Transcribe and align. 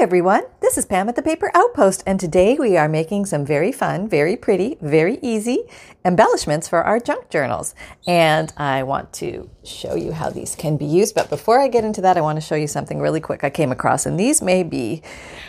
everyone, 0.00 0.42
this 0.62 0.78
is 0.78 0.86
Pam 0.86 1.10
at 1.10 1.14
the 1.14 1.20
Paper 1.20 1.50
Outpost, 1.54 2.02
and 2.06 2.18
today 2.18 2.56
we 2.58 2.74
are 2.78 2.88
making 2.88 3.26
some 3.26 3.44
very 3.44 3.70
fun, 3.70 4.08
very 4.08 4.34
pretty, 4.34 4.78
very 4.80 5.18
easy 5.20 5.64
embellishments 6.06 6.66
for 6.66 6.82
our 6.82 6.98
junk 6.98 7.28
journals. 7.28 7.74
And 8.06 8.50
I 8.56 8.82
want 8.82 9.12
to 9.14 9.50
show 9.62 9.96
you 9.96 10.12
how 10.12 10.30
these 10.30 10.56
can 10.56 10.78
be 10.78 10.86
used. 10.86 11.14
But 11.14 11.28
before 11.28 11.60
I 11.60 11.68
get 11.68 11.84
into 11.84 12.00
that, 12.00 12.16
I 12.16 12.22
want 12.22 12.38
to 12.38 12.40
show 12.40 12.54
you 12.54 12.66
something 12.66 12.98
really 12.98 13.20
quick 13.20 13.44
I 13.44 13.50
came 13.50 13.72
across. 13.72 14.06
And 14.06 14.18
these 14.18 14.40
may 14.40 14.62
be 14.62 15.02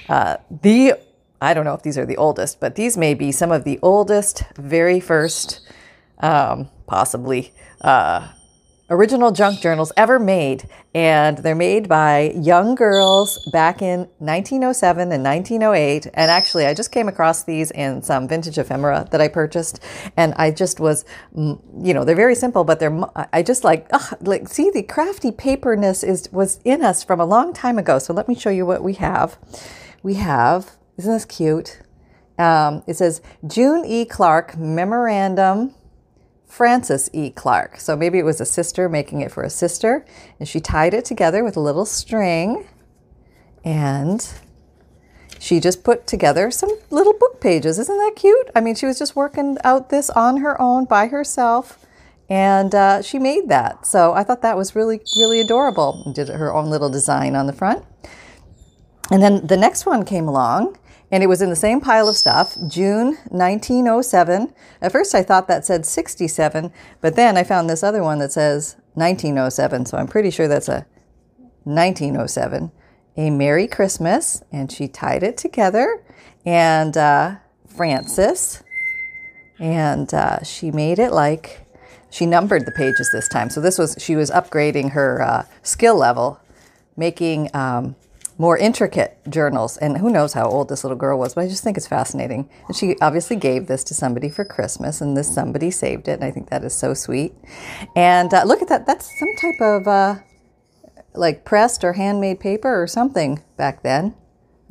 uh, 0.09 0.36
the, 0.50 0.95
I 1.39 1.54
don't 1.54 1.63
know 1.63 1.73
if 1.73 1.83
these 1.83 1.97
are 1.97 2.05
the 2.05 2.18
oldest, 2.18 2.59
but 2.59 2.75
these 2.75 2.97
may 2.97 3.13
be 3.13 3.31
some 3.31 3.54
of 3.54 3.63
the 3.63 3.79
oldest, 3.81 4.43
very 4.57 4.99
first, 4.99 5.61
um, 6.20 6.68
possibly. 6.88 7.54
Uh, 7.79 8.27
original 8.92 9.32
junk 9.32 9.62
journals 9.62 9.92
ever 9.98 10.20
made. 10.20 10.66
And 10.94 11.38
they're 11.38 11.55
made 11.55 11.88
by 11.88 12.34
young 12.36 12.76
girls 12.76 13.44
back 13.52 13.82
in 13.82 14.02
1907 14.20 15.12
and 15.12 15.24
1908. 15.24 16.07
And 16.14 16.29
actually, 16.29 16.65
I 16.68 16.74
just 16.74 16.92
came 16.92 17.07
across 17.07 17.43
these 17.46 17.71
in 17.71 18.04
some 18.04 18.28
vintage 18.28 18.57
ephemera 18.57 19.07
that 19.12 19.21
I 19.21 19.29
purchased. 19.29 19.79
And 20.18 20.34
I 20.36 20.51
just 20.51 20.82
was, 20.82 21.06
mm, 21.34 21.60
you 21.82 21.93
know, 21.93 22.04
they're 22.04 22.15
very 22.15 22.36
simple, 22.36 22.65
but 22.65 22.79
they're, 22.79 23.00
I 23.32 23.42
just 23.42 23.64
like, 23.64 23.88
ugh, 23.92 24.18
like, 24.21 24.50
see, 24.50 24.70
the 24.70 24.84
crafty 24.84 25.32
paperness 25.32 26.04
is, 26.04 26.29
was 26.32 26.60
in 26.65 26.84
us 26.84 27.04
from 27.04 27.21
a 27.21 27.26
long 27.26 27.54
time 27.54 27.78
ago. 27.78 27.98
So 27.98 28.14
let 28.14 28.28
me 28.28 28.36
show 28.36 28.50
you 28.50 28.65
what 28.65 28.84
we 28.84 28.93
have. 28.96 29.39
We 30.04 30.15
have, 30.15 30.71
isn't 30.98 31.12
this 31.12 31.26
cute? 31.26 31.79
Um, 32.38 32.84
it 32.88 32.95
says 32.95 33.22
June 33.48 33.86
E. 33.86 34.03
Clark 34.03 34.58
Memorandum 34.58 35.76
Frances 36.52 37.09
E. 37.14 37.30
Clark. 37.30 37.80
So 37.80 37.95
maybe 37.95 38.19
it 38.19 38.25
was 38.25 38.41
a 38.41 38.45
sister 38.45 38.89
making 38.89 39.22
it 39.22 39.31
for 39.31 39.42
a 39.42 39.50
sister, 39.50 40.05
and 40.38 40.50
she 40.50 40.59
tied 40.59 40.94
it 40.94 41.05
together 41.05 41.45
with 41.45 41.55
a 41.55 41.61
little 41.61 41.86
string, 41.86 42.67
and 43.64 44.28
she 45.39 45.61
just 45.61 45.86
put 45.86 46.06
together 46.06 46.52
some 46.52 46.69
little 46.89 47.14
book 47.14 47.39
pages. 47.39 47.80
Isn't 47.80 47.98
that 47.98 48.17
cute? 48.17 48.50
I 48.53 48.59
mean, 48.59 48.76
she 48.76 48.86
was 48.86 49.00
just 49.00 49.16
working 49.16 49.58
out 49.64 49.89
this 49.89 50.09
on 50.09 50.38
her 50.38 50.61
own 50.61 50.84
by 50.84 51.08
herself, 51.08 51.80
and 52.30 52.76
uh, 52.76 53.02
she 53.02 53.17
made 53.17 53.48
that. 53.48 53.86
So 53.86 54.11
I 54.11 54.26
thought 54.26 54.42
that 54.42 54.58
was 54.58 54.76
really, 54.76 55.00
really 55.16 55.39
adorable. 55.39 56.11
Did 56.14 56.28
her 56.28 56.54
own 56.54 56.70
little 56.70 56.89
design 56.89 57.33
on 57.33 57.48
the 57.48 57.54
front. 57.54 57.86
And 59.09 59.23
then 59.23 59.48
the 59.48 59.58
next 59.58 59.86
one 59.86 60.04
came 60.04 60.28
along, 60.28 60.78
and 61.12 61.22
it 61.22 61.28
was 61.28 61.42
in 61.42 61.50
the 61.50 61.56
same 61.56 61.81
pile 61.81 62.08
of 62.08 62.16
stuff, 62.16 62.56
June 62.67 63.17
1907. 63.30 64.54
At 64.81 64.92
first, 64.92 65.14
I 65.14 65.23
thought 65.23 65.48
that 65.50 65.66
said 65.66 65.86
67, 65.86 66.72
but 67.02 67.16
then 67.16 67.38
I 67.38 67.44
found 67.44 67.70
this 67.70 67.84
other 67.84 68.02
one 68.02 68.20
that 68.20 68.31
says 68.31 68.78
1907, 68.94 69.86
so 69.86 69.98
I'm 69.98 70.08
pretty 70.08 70.32
sure 70.32 70.48
that's 70.48 70.70
a 70.70 70.86
1907. 71.66 72.72
A 73.17 73.30
Merry 73.30 73.67
Christmas, 73.67 74.42
and 74.54 74.72
she 74.72 74.88
tied 74.88 75.22
it 75.22 75.38
together, 75.38 76.02
and 76.45 76.95
uh, 76.95 77.36
Frances, 77.67 78.64
and 79.59 80.14
uh, 80.14 80.42
she 80.44 80.72
made 80.72 80.98
it 80.98 81.12
like 81.12 81.67
she 82.09 82.26
numbered 82.26 82.66
the 82.66 82.72
pages 82.72 83.09
this 83.12 83.28
time. 83.28 83.50
So 83.50 83.59
this 83.59 83.78
was 83.78 83.98
she 84.00 84.16
was 84.16 84.32
upgrading 84.32 84.92
her 84.92 85.22
uh, 85.22 85.45
skill 85.62 85.98
level, 85.98 86.39
making 86.95 87.50
um, 87.54 87.95
more 88.42 88.58
intricate 88.58 89.20
journals. 89.30 89.78
And 89.78 90.00
who 90.00 90.09
knows 90.09 90.34
how 90.34 90.50
old 90.50 90.67
this 90.67 90.84
little 90.84 90.97
girl 90.97 91.20
was, 91.20 91.36
but 91.36 91.44
I 91.44 91.47
just 91.47 91.64
think 91.64 91.78
it's 91.78 91.88
fascinating. 91.88 92.50
And 92.67 92.75
she 92.75 92.95
obviously 93.00 93.36
gave 93.36 93.67
this 93.67 93.83
to 93.83 93.94
somebody 93.94 94.30
for 94.30 94.44
Christmas, 94.44 95.00
and 95.00 95.16
this 95.16 95.31
somebody 95.31 95.70
saved 95.70 96.08
it. 96.08 96.14
And 96.14 96.23
I 96.23 96.31
think 96.31 96.50
that 96.50 96.64
is 96.64 96.73
so 96.73 96.95
sweet. 96.95 97.36
And 97.95 98.33
uh, 98.33 98.44
look 98.44 98.64
at 98.64 98.67
that. 98.70 98.88
That's 98.88 99.08
some 99.20 99.30
type 99.39 99.61
of 99.61 99.88
uh, 99.88 100.16
like 101.14 101.45
pressed 101.45 101.83
or 101.83 101.94
handmade 101.94 102.39
paper 102.39 102.81
or 102.81 102.88
something 102.88 103.44
back 103.58 103.83
then. 103.83 104.16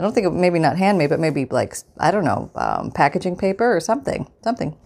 I 0.00 0.02
don't 0.02 0.14
think 0.14 0.26
it, 0.26 0.30
maybe 0.30 0.58
not 0.58 0.76
handmade, 0.76 1.10
but 1.10 1.20
maybe 1.20 1.44
like, 1.44 1.76
I 1.96 2.10
don't 2.10 2.24
know, 2.24 2.50
um, 2.56 2.90
packaging 2.90 3.36
paper 3.36 3.72
or 3.72 3.78
something, 3.78 4.28
something. 4.42 4.76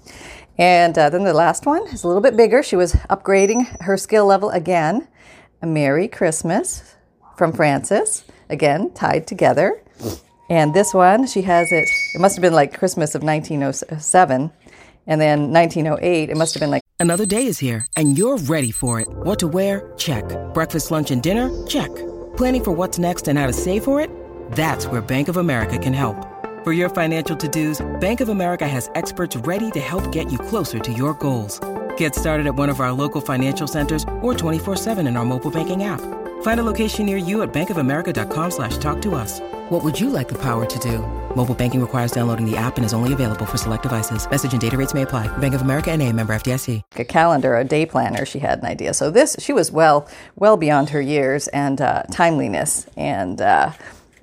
And 0.58 0.98
uh, 0.98 1.08
then 1.08 1.24
the 1.24 1.32
last 1.32 1.64
one 1.64 1.86
is 1.86 2.04
a 2.04 2.06
little 2.06 2.22
bit 2.22 2.36
bigger. 2.36 2.62
She 2.62 2.76
was 2.76 2.92
upgrading 3.08 3.80
her 3.80 3.96
skill 3.96 4.26
level 4.26 4.50
again. 4.50 5.08
A 5.62 5.66
Merry 5.66 6.06
Christmas 6.06 6.96
from 7.38 7.50
Frances 7.54 8.24
again 8.48 8.92
tied 8.94 9.26
together. 9.26 9.80
And 10.50 10.74
this 10.74 10.92
one, 10.92 11.26
she 11.26 11.42
has 11.42 11.72
it, 11.72 11.88
it 12.14 12.20
must 12.20 12.36
have 12.36 12.42
been 12.42 12.52
like 12.52 12.78
Christmas 12.78 13.14
of 13.14 13.22
1907. 13.22 14.52
And 15.06 15.20
then 15.20 15.52
1908, 15.52 16.30
it 16.30 16.36
must 16.36 16.54
have 16.54 16.60
been 16.60 16.70
like. 16.70 16.82
Another 16.98 17.26
day 17.26 17.46
is 17.46 17.58
here, 17.58 17.86
and 17.96 18.16
you're 18.16 18.38
ready 18.38 18.70
for 18.70 19.00
it. 19.00 19.08
What 19.08 19.38
to 19.40 19.48
wear? 19.48 19.92
Check. 19.98 20.24
Breakfast, 20.54 20.90
lunch, 20.90 21.10
and 21.10 21.22
dinner? 21.22 21.50
Check. 21.66 21.94
Planning 22.36 22.64
for 22.64 22.72
what's 22.72 22.98
next 22.98 23.28
and 23.28 23.38
how 23.38 23.46
to 23.46 23.52
save 23.52 23.84
for 23.84 24.00
it? 24.00 24.10
That's 24.52 24.86
where 24.86 25.02
Bank 25.02 25.28
of 25.28 25.36
America 25.36 25.78
can 25.78 25.92
help. 25.92 26.16
For 26.64 26.72
your 26.72 26.88
financial 26.88 27.36
to 27.36 27.48
dos, 27.48 27.84
Bank 28.00 28.20
of 28.22 28.30
America 28.30 28.66
has 28.66 28.90
experts 28.94 29.36
ready 29.36 29.70
to 29.72 29.80
help 29.80 30.10
get 30.12 30.32
you 30.32 30.38
closer 30.38 30.78
to 30.78 30.92
your 30.92 31.12
goals. 31.14 31.60
Get 31.98 32.14
started 32.14 32.46
at 32.46 32.54
one 32.54 32.70
of 32.70 32.80
our 32.80 32.92
local 32.92 33.20
financial 33.20 33.66
centers 33.66 34.04
or 34.22 34.34
24 34.34 34.76
7 34.76 35.06
in 35.06 35.16
our 35.16 35.24
mobile 35.24 35.50
banking 35.50 35.84
app. 35.84 36.00
Find 36.44 36.60
a 36.60 36.62
location 36.62 37.06
near 37.06 37.16
you 37.16 37.40
at 37.40 37.54
bankofamerica.com 37.54 38.50
slash 38.50 38.76
talk 38.76 39.00
to 39.00 39.14
us. 39.14 39.40
What 39.70 39.82
would 39.82 39.98
you 39.98 40.10
like 40.10 40.28
the 40.28 40.34
power 40.34 40.66
to 40.66 40.78
do? 40.78 40.98
Mobile 41.34 41.54
banking 41.54 41.80
requires 41.80 42.12
downloading 42.12 42.44
the 42.44 42.54
app 42.54 42.76
and 42.76 42.84
is 42.84 42.92
only 42.92 43.14
available 43.14 43.46
for 43.46 43.56
select 43.56 43.82
devices. 43.82 44.30
Message 44.30 44.52
and 44.52 44.60
data 44.60 44.76
rates 44.76 44.92
may 44.92 45.02
apply. 45.02 45.26
Bank 45.38 45.54
of 45.54 45.62
America 45.62 45.90
and 45.90 46.02
a 46.02 46.12
member 46.12 46.34
FDIC. 46.34 46.82
A 46.96 47.04
calendar, 47.04 47.56
a 47.56 47.64
day 47.64 47.86
planner, 47.86 48.26
she 48.26 48.40
had 48.40 48.58
an 48.58 48.66
idea. 48.66 48.92
So 48.92 49.10
this, 49.10 49.36
she 49.38 49.54
was 49.54 49.72
well, 49.72 50.06
well 50.36 50.58
beyond 50.58 50.90
her 50.90 51.00
years 51.00 51.48
and 51.48 51.80
uh, 51.80 52.02
timeliness. 52.12 52.86
And 52.94 53.40
uh, 53.40 53.72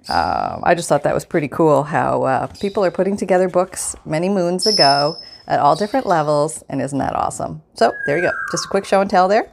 uh, 0.08 0.60
I 0.62 0.76
just 0.76 0.90
thought 0.90 1.02
that 1.02 1.16
was 1.16 1.26
pretty 1.26 1.48
cool 1.48 1.82
how 1.82 2.22
uh, 2.22 2.48
people 2.62 2.86
are 2.86 2.92
putting 2.92 3.18
together 3.18 3.50
books 3.50 3.96
many 4.06 4.30
moons 4.30 4.68
ago 4.68 5.16
at 5.48 5.60
all 5.60 5.76
different 5.76 6.06
levels. 6.06 6.64
And 6.70 6.84
isn't 6.84 7.00
that 7.00 7.16
awesome? 7.16 7.64
So 7.74 7.94
there 8.06 8.18
you 8.18 8.22
go. 8.22 8.32
Just 8.52 8.66
a 8.66 8.70
quick 8.70 8.86
show 8.86 9.02
and 9.02 9.10
tell 9.10 9.28
there. 9.28 9.52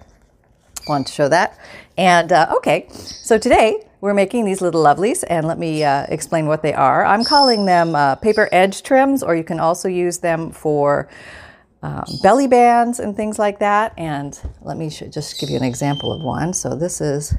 Want 0.86 1.06
to 1.06 1.12
show 1.12 1.28
that. 1.28 1.58
And 1.98 2.30
uh, 2.30 2.54
okay, 2.58 2.86
so 2.90 3.38
today 3.38 3.84
we're 4.00 4.14
making 4.14 4.44
these 4.44 4.60
little 4.60 4.84
lovelies, 4.84 5.24
and 5.28 5.48
let 5.48 5.58
me 5.58 5.82
uh, 5.82 6.06
explain 6.08 6.46
what 6.46 6.62
they 6.62 6.72
are. 6.72 7.04
I'm 7.04 7.24
calling 7.24 7.66
them 7.66 7.96
uh, 7.96 8.14
paper 8.14 8.48
edge 8.52 8.84
trims, 8.84 9.24
or 9.24 9.34
you 9.34 9.42
can 9.42 9.58
also 9.58 9.88
use 9.88 10.18
them 10.18 10.52
for 10.52 11.08
um, 11.82 12.04
belly 12.22 12.46
bands 12.46 13.00
and 13.00 13.16
things 13.16 13.36
like 13.36 13.58
that. 13.58 13.94
And 13.98 14.38
let 14.62 14.76
me 14.76 14.90
sh- 14.90 15.10
just 15.10 15.40
give 15.40 15.50
you 15.50 15.56
an 15.56 15.64
example 15.64 16.12
of 16.12 16.22
one. 16.22 16.54
So 16.54 16.76
this 16.76 17.00
is 17.00 17.34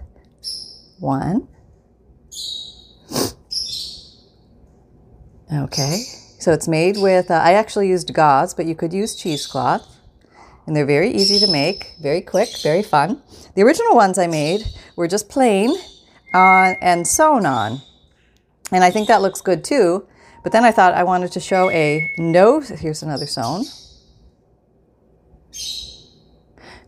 one. 0.99 1.47
Okay, 5.51 6.03
so 6.37 6.51
it's 6.51 6.67
made 6.67 6.97
with, 6.97 7.31
uh, 7.31 7.35
I 7.35 7.53
actually 7.53 7.87
used 7.87 8.13
gauze, 8.13 8.53
but 8.53 8.65
you 8.65 8.75
could 8.75 8.93
use 8.93 9.15
cheesecloth 9.15 9.87
and 10.67 10.75
they're 10.75 10.85
very 10.85 11.09
easy 11.09 11.43
to 11.43 11.51
make, 11.51 11.95
very 11.99 12.21
quick, 12.21 12.49
very 12.61 12.83
fun. 12.83 13.23
The 13.55 13.63
original 13.63 13.95
ones 13.95 14.17
I 14.17 14.27
made 14.27 14.65
were 14.95 15.07
just 15.07 15.29
plain 15.29 15.75
on 16.33 16.75
and 16.81 17.07
sewn 17.07 17.45
on. 17.45 17.81
And 18.71 18.83
I 18.83 18.91
think 18.91 19.07
that 19.07 19.21
looks 19.21 19.41
good 19.41 19.63
too. 19.63 20.07
But 20.43 20.51
then 20.51 20.63
I 20.63 20.71
thought 20.71 20.93
I 20.93 21.03
wanted 21.03 21.31
to 21.33 21.39
show 21.39 21.69
a 21.69 22.13
no, 22.17 22.59
here's 22.61 23.03
another 23.03 23.27
sewn. 23.27 23.65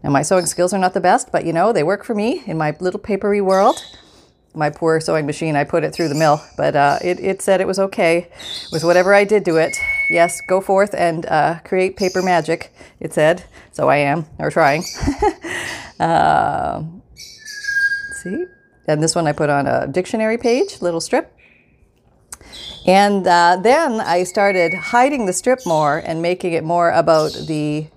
Now 0.03 0.09
my 0.09 0.21
sewing 0.21 0.45
skills 0.45 0.73
are 0.73 0.79
not 0.79 0.93
the 0.93 1.01
best, 1.01 1.31
but 1.31 1.45
you 1.45 1.53
know, 1.53 1.73
they 1.73 1.83
work 1.83 2.03
for 2.03 2.15
me 2.15 2.43
in 2.45 2.57
my 2.57 2.75
little 2.79 2.99
papery 2.99 3.41
world 3.41 3.83
my 4.53 4.69
poor 4.69 4.99
sewing 4.99 5.25
machine, 5.25 5.55
I 5.55 5.63
put 5.63 5.83
it 5.83 5.93
through 5.93 6.09
the 6.09 6.15
mill, 6.15 6.41
but 6.57 6.75
uh, 6.75 6.99
it, 7.01 7.19
it 7.19 7.41
said 7.41 7.61
it 7.61 7.67
was 7.67 7.79
okay 7.79 8.29
with 8.71 8.83
whatever 8.83 9.13
I 9.13 9.23
did 9.23 9.45
to 9.45 9.57
it. 9.57 9.75
Yes, 10.11 10.41
go 10.41 10.59
forth 10.59 10.93
and 10.93 11.25
uh, 11.25 11.59
create 11.63 11.95
paper 11.95 12.21
magic, 12.21 12.73
it 12.99 13.13
said. 13.13 13.45
So 13.71 13.89
I 13.89 13.97
am, 13.97 14.25
or 14.39 14.51
trying. 14.51 14.83
uh, 15.99 16.83
see? 18.21 18.45
And 18.87 19.01
this 19.01 19.15
one 19.15 19.25
I 19.25 19.31
put 19.31 19.49
on 19.49 19.67
a 19.67 19.87
dictionary 19.87 20.37
page, 20.37 20.81
little 20.81 20.99
strip. 20.99 21.33
And 22.85 23.25
uh, 23.25 23.57
then 23.61 24.01
I 24.01 24.23
started 24.23 24.73
hiding 24.73 25.27
the 25.27 25.33
strip 25.33 25.59
more 25.65 25.99
and 25.99 26.21
making 26.21 26.53
it 26.53 26.63
more 26.63 26.89
about 26.91 27.31
the 27.47 27.87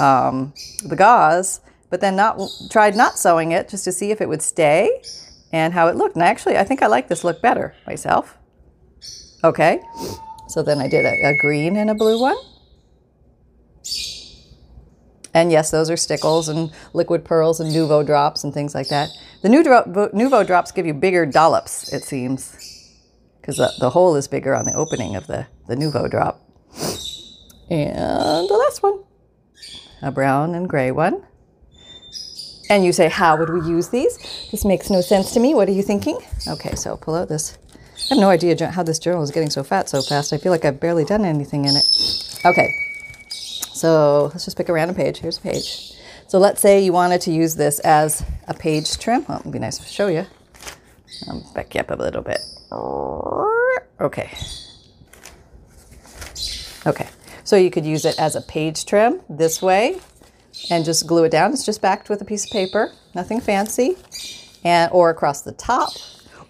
um, 0.00 0.54
the 0.84 0.96
gauze, 0.96 1.60
but 1.90 2.00
then 2.00 2.16
not 2.16 2.40
tried 2.70 2.96
not 2.96 3.18
sewing 3.18 3.52
it 3.52 3.68
just 3.68 3.84
to 3.84 3.92
see 3.92 4.10
if 4.10 4.20
it 4.20 4.28
would 4.28 4.42
stay 4.42 5.02
and 5.52 5.74
how 5.74 5.88
it 5.88 5.96
looked. 5.96 6.14
And 6.14 6.22
actually, 6.22 6.56
I 6.56 6.64
think 6.64 6.80
I 6.82 6.86
like 6.86 7.08
this 7.08 7.22
look 7.22 7.42
better 7.42 7.74
myself. 7.86 8.38
Okay, 9.42 9.82
so 10.54 10.62
then 10.62 10.80
I 10.80 10.86
did 10.86 11.04
a, 11.04 11.30
a 11.30 11.36
green 11.36 11.76
and 11.76 11.90
a 11.90 11.94
blue 11.94 12.20
one. 12.20 12.36
And 15.34 15.50
yes, 15.50 15.72
those 15.72 15.90
are 15.90 15.96
stickles 15.96 16.48
and 16.48 16.70
liquid 16.92 17.24
pearls 17.24 17.58
and 17.58 17.72
Nuvo 17.72 18.06
drops 18.06 18.44
and 18.44 18.54
things 18.54 18.72
like 18.72 18.86
that. 18.86 19.08
The 19.42 19.48
Nuvo 19.48 20.46
drops 20.46 20.70
give 20.70 20.86
you 20.86 20.94
bigger 20.94 21.26
dollops, 21.26 21.92
it 21.92 22.04
seems, 22.04 22.56
because 23.40 23.56
the, 23.56 23.72
the 23.80 23.90
hole 23.90 24.14
is 24.14 24.28
bigger 24.28 24.54
on 24.54 24.64
the 24.64 24.74
opening 24.74 25.16
of 25.16 25.26
the, 25.26 25.48
the 25.66 25.74
Nuvo 25.74 26.08
drop. 26.08 26.40
And 27.68 28.48
the 28.48 28.56
last 28.56 28.80
one, 28.80 29.02
a 30.02 30.12
brown 30.12 30.54
and 30.54 30.68
gray 30.68 30.92
one. 30.92 31.26
And 32.70 32.84
you 32.84 32.92
say, 32.92 33.08
how 33.08 33.36
would 33.36 33.50
we 33.50 33.60
use 33.68 33.88
these? 33.88 34.18
This 34.52 34.64
makes 34.64 34.88
no 34.88 35.00
sense 35.00 35.32
to 35.32 35.40
me. 35.40 35.52
What 35.52 35.68
are 35.68 35.72
you 35.72 35.82
thinking? 35.82 36.20
Okay, 36.46 36.76
so 36.76 36.96
pull 36.96 37.16
out 37.16 37.28
this 37.28 37.58
I 37.96 38.14
have 38.14 38.18
no 38.18 38.28
idea 38.28 38.70
how 38.70 38.82
this 38.82 38.98
journal 38.98 39.22
is 39.22 39.30
getting 39.30 39.50
so 39.50 39.64
fat 39.64 39.88
so 39.88 40.02
fast. 40.02 40.32
I 40.32 40.38
feel 40.38 40.52
like 40.52 40.64
I've 40.64 40.78
barely 40.80 41.04
done 41.04 41.24
anything 41.24 41.64
in 41.64 41.76
it. 41.76 41.84
Okay, 42.44 42.74
so 43.28 44.24
let's 44.32 44.44
just 44.44 44.56
pick 44.56 44.68
a 44.68 44.72
random 44.72 44.96
page. 44.96 45.18
Here's 45.18 45.38
a 45.38 45.40
page. 45.40 45.92
So 46.28 46.38
let's 46.38 46.60
say 46.60 46.84
you 46.84 46.92
wanted 46.92 47.20
to 47.22 47.32
use 47.32 47.54
this 47.54 47.78
as 47.80 48.24
a 48.48 48.54
page 48.54 48.98
trim. 48.98 49.24
Well, 49.28 49.40
it'd 49.40 49.52
be 49.52 49.58
nice 49.58 49.78
to 49.78 49.84
show 49.84 50.08
you. 50.08 50.26
I'll 51.28 51.50
back 51.54 51.74
you 51.74 51.80
up 51.80 51.90
a 51.90 51.94
little 51.94 52.22
bit. 52.22 52.40
Okay. 54.00 54.30
Okay. 56.86 57.08
So 57.44 57.56
you 57.56 57.70
could 57.70 57.86
use 57.86 58.04
it 58.04 58.18
as 58.18 58.36
a 58.36 58.40
page 58.42 58.84
trim 58.84 59.20
this 59.28 59.62
way 59.62 60.00
and 60.70 60.84
just 60.84 61.06
glue 61.06 61.24
it 61.24 61.30
down. 61.30 61.52
It's 61.52 61.64
just 61.64 61.80
backed 61.80 62.08
with 62.08 62.20
a 62.20 62.24
piece 62.24 62.44
of 62.46 62.50
paper, 62.50 62.92
nothing 63.14 63.40
fancy, 63.40 63.96
and 64.64 64.90
or 64.92 65.10
across 65.10 65.42
the 65.42 65.52
top. 65.52 65.92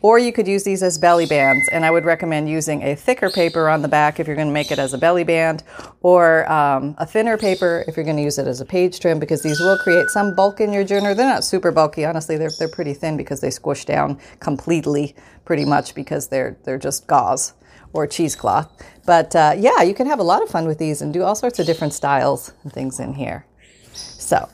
Or 0.05 0.19
you 0.19 0.35
could 0.35 0.47
use 0.47 0.65
these 0.65 0.83
as 0.83 0.99
belly 0.99 1.25
bands, 1.25 1.67
and 1.73 1.83
I 1.83 1.91
would 1.91 2.05
recommend 2.05 2.47
using 2.47 2.83
a 2.83 2.95
thicker 2.95 3.31
paper 3.31 3.71
on 3.71 3.81
the 3.81 3.89
back 3.89 4.21
if 4.21 4.27
you're 4.27 4.37
going 4.37 4.49
to 4.49 4.53
make 4.53 4.71
it 4.71 4.79
as 4.79 4.93
a 4.93 4.99
belly 4.99 5.25
band, 5.25 5.63
or 6.03 6.47
um, 6.53 6.95
a 6.99 7.07
thinner 7.07 7.39
paper 7.39 7.87
if 7.89 7.97
you're 7.97 8.05
going 8.05 8.19
to 8.19 8.23
use 8.23 8.37
it 8.37 8.47
as 8.47 8.61
a 8.61 8.67
page 8.67 9.01
trim, 9.01 9.19
because 9.19 9.43
these 9.43 9.61
will 9.61 9.79
create 9.79 10.11
some 10.11 10.35
bulk 10.35 10.61
in 10.61 10.75
your 10.75 10.85
journal. 10.85 11.15
They're 11.15 11.27
not 11.27 11.43
super 11.43 11.73
bulky, 11.73 12.05
honestly. 12.05 12.37
They're 12.37 12.51
they're 12.59 12.69
pretty 12.69 12.93
thin 12.93 13.17
because 13.17 13.41
they 13.41 13.49
squish 13.49 13.87
down 13.87 14.19
completely, 14.41 15.17
pretty 15.47 15.65
much 15.65 15.95
because 15.95 16.29
they're 16.29 16.59
they're 16.65 16.77
just 16.77 17.07
gauze 17.07 17.55
or 17.95 18.07
cheesecloth. 18.07 18.71
But 19.07 19.35
uh, 19.35 19.55
yeah, 19.57 19.81
you 19.81 19.95
can 19.95 20.07
have 20.07 20.19
a 20.19 20.23
lot 20.23 20.43
of 20.43 20.51
fun 20.51 20.67
with 20.67 20.77
these 20.79 21.01
and 21.01 21.15
do 21.15 21.23
all 21.23 21.35
sorts 21.35 21.59
of 21.61 21.65
different 21.65 21.95
styles 21.95 22.53
and 22.63 22.71
things 22.71 23.01
in 23.01 23.15
here. 23.15 23.47
So, 23.95 24.51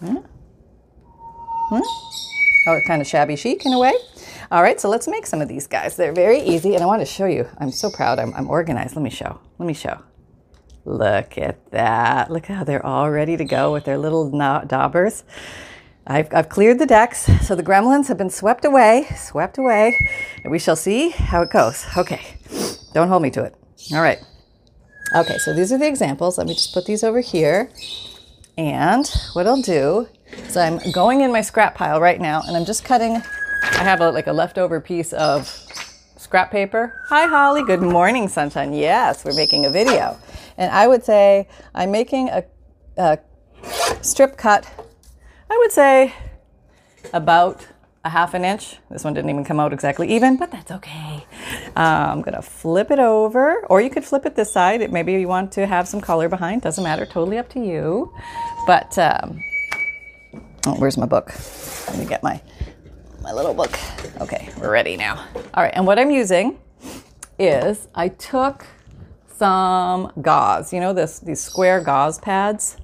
hmm? 0.00 0.16
Hmm? 1.68 1.80
oh, 2.66 2.80
kind 2.88 3.00
of 3.00 3.06
shabby 3.06 3.36
chic 3.36 3.64
in 3.64 3.72
a 3.72 3.78
way. 3.78 3.92
All 4.52 4.62
right, 4.62 4.78
so 4.78 4.90
let's 4.90 5.08
make 5.08 5.24
some 5.24 5.40
of 5.40 5.48
these 5.48 5.66
guys. 5.66 5.96
They're 5.96 6.12
very 6.12 6.38
easy, 6.38 6.74
and 6.74 6.82
I 6.82 6.86
want 6.86 7.00
to 7.00 7.06
show 7.06 7.24
you. 7.24 7.48
I'm 7.56 7.70
so 7.70 7.90
proud. 7.90 8.18
I'm, 8.18 8.34
I'm 8.34 8.50
organized. 8.50 8.94
Let 8.94 9.02
me 9.02 9.08
show. 9.08 9.40
Let 9.56 9.64
me 9.64 9.72
show. 9.72 10.02
Look 10.84 11.38
at 11.38 11.70
that. 11.70 12.30
Look 12.30 12.44
how 12.44 12.62
they're 12.62 12.84
all 12.84 13.10
ready 13.10 13.38
to 13.38 13.46
go 13.46 13.72
with 13.72 13.86
their 13.86 13.96
little 13.96 14.30
daubers. 14.30 15.24
I've, 16.06 16.28
I've 16.34 16.50
cleared 16.50 16.78
the 16.78 16.84
decks, 16.84 17.30
so 17.40 17.54
the 17.54 17.62
gremlins 17.62 18.08
have 18.08 18.18
been 18.18 18.28
swept 18.28 18.66
away, 18.66 19.06
swept 19.16 19.56
away, 19.56 19.96
and 20.44 20.52
we 20.52 20.58
shall 20.58 20.76
see 20.76 21.08
how 21.08 21.40
it 21.40 21.50
goes. 21.50 21.86
Okay, 21.96 22.20
don't 22.92 23.08
hold 23.08 23.22
me 23.22 23.30
to 23.30 23.44
it. 23.44 23.54
All 23.94 24.02
right. 24.02 24.18
Okay, 25.16 25.38
so 25.38 25.54
these 25.54 25.72
are 25.72 25.78
the 25.78 25.88
examples. 25.88 26.36
Let 26.36 26.46
me 26.46 26.52
just 26.52 26.74
put 26.74 26.84
these 26.84 27.02
over 27.02 27.20
here. 27.20 27.70
And 28.58 29.10
what 29.32 29.46
I'll 29.46 29.62
do 29.62 30.08
is 30.30 30.58
I'm 30.58 30.78
going 30.92 31.22
in 31.22 31.32
my 31.32 31.40
scrap 31.40 31.74
pile 31.74 32.02
right 32.02 32.20
now, 32.20 32.42
and 32.46 32.54
I'm 32.54 32.66
just 32.66 32.84
cutting. 32.84 33.22
I 33.72 33.84
have 33.84 34.00
a, 34.00 34.10
like 34.10 34.26
a 34.26 34.32
leftover 34.32 34.80
piece 34.80 35.12
of 35.12 35.48
scrap 36.16 36.50
paper. 36.50 37.02
Hi, 37.08 37.26
Holly. 37.26 37.64
Good 37.64 37.82
morning, 37.82 38.28
sunshine. 38.28 38.72
Yes, 38.72 39.24
we're 39.24 39.34
making 39.34 39.66
a 39.66 39.70
video. 39.70 40.18
And 40.56 40.70
I 40.70 40.86
would 40.86 41.04
say 41.04 41.48
I'm 41.74 41.90
making 41.90 42.28
a, 42.28 42.44
a 42.96 43.18
strip 44.02 44.36
cut 44.36 44.66
I 45.52 45.58
would 45.58 45.72
say 45.72 46.14
about 47.12 47.66
a 48.06 48.08
half 48.08 48.32
an 48.32 48.42
inch. 48.42 48.78
This 48.90 49.04
one 49.04 49.12
didn't 49.12 49.28
even 49.28 49.44
come 49.44 49.60
out 49.60 49.74
exactly 49.74 50.10
even, 50.10 50.38
but 50.38 50.50
that's 50.50 50.70
okay. 50.70 51.26
Uh, 51.76 52.08
I'm 52.10 52.22
gonna 52.22 52.40
flip 52.40 52.90
it 52.90 52.98
over, 52.98 53.66
or 53.66 53.82
you 53.82 53.90
could 53.90 54.02
flip 54.02 54.24
it 54.24 54.34
this 54.34 54.50
side. 54.50 54.90
Maybe 54.90 55.12
you 55.12 55.28
want 55.28 55.52
to 55.52 55.66
have 55.66 55.86
some 55.86 56.00
color 56.00 56.30
behind. 56.30 56.62
Doesn't 56.62 56.82
matter. 56.82 57.04
Totally 57.04 57.36
up 57.36 57.50
to 57.50 57.60
you. 57.60 58.14
But 58.66 58.96
um, 58.96 59.42
oh, 60.64 60.76
where's 60.78 60.96
my 60.96 61.04
book? 61.04 61.30
Let 61.88 61.98
me 61.98 62.06
get 62.06 62.22
my 62.22 62.40
my 63.22 63.32
little 63.32 63.54
book. 63.54 63.78
Okay, 64.20 64.50
we're 64.58 64.70
ready 64.70 64.96
now. 64.96 65.24
All 65.54 65.62
right, 65.62 65.72
and 65.74 65.86
what 65.86 65.98
I'm 65.98 66.10
using 66.10 66.58
is 67.38 67.88
I 67.94 68.08
took 68.08 68.66
some 69.36 70.12
gauze. 70.20 70.72
You 70.72 70.80
know 70.80 70.92
this 70.92 71.20
these 71.20 71.40
square 71.40 71.80
gauze 71.80 72.18
pads. 72.18 72.78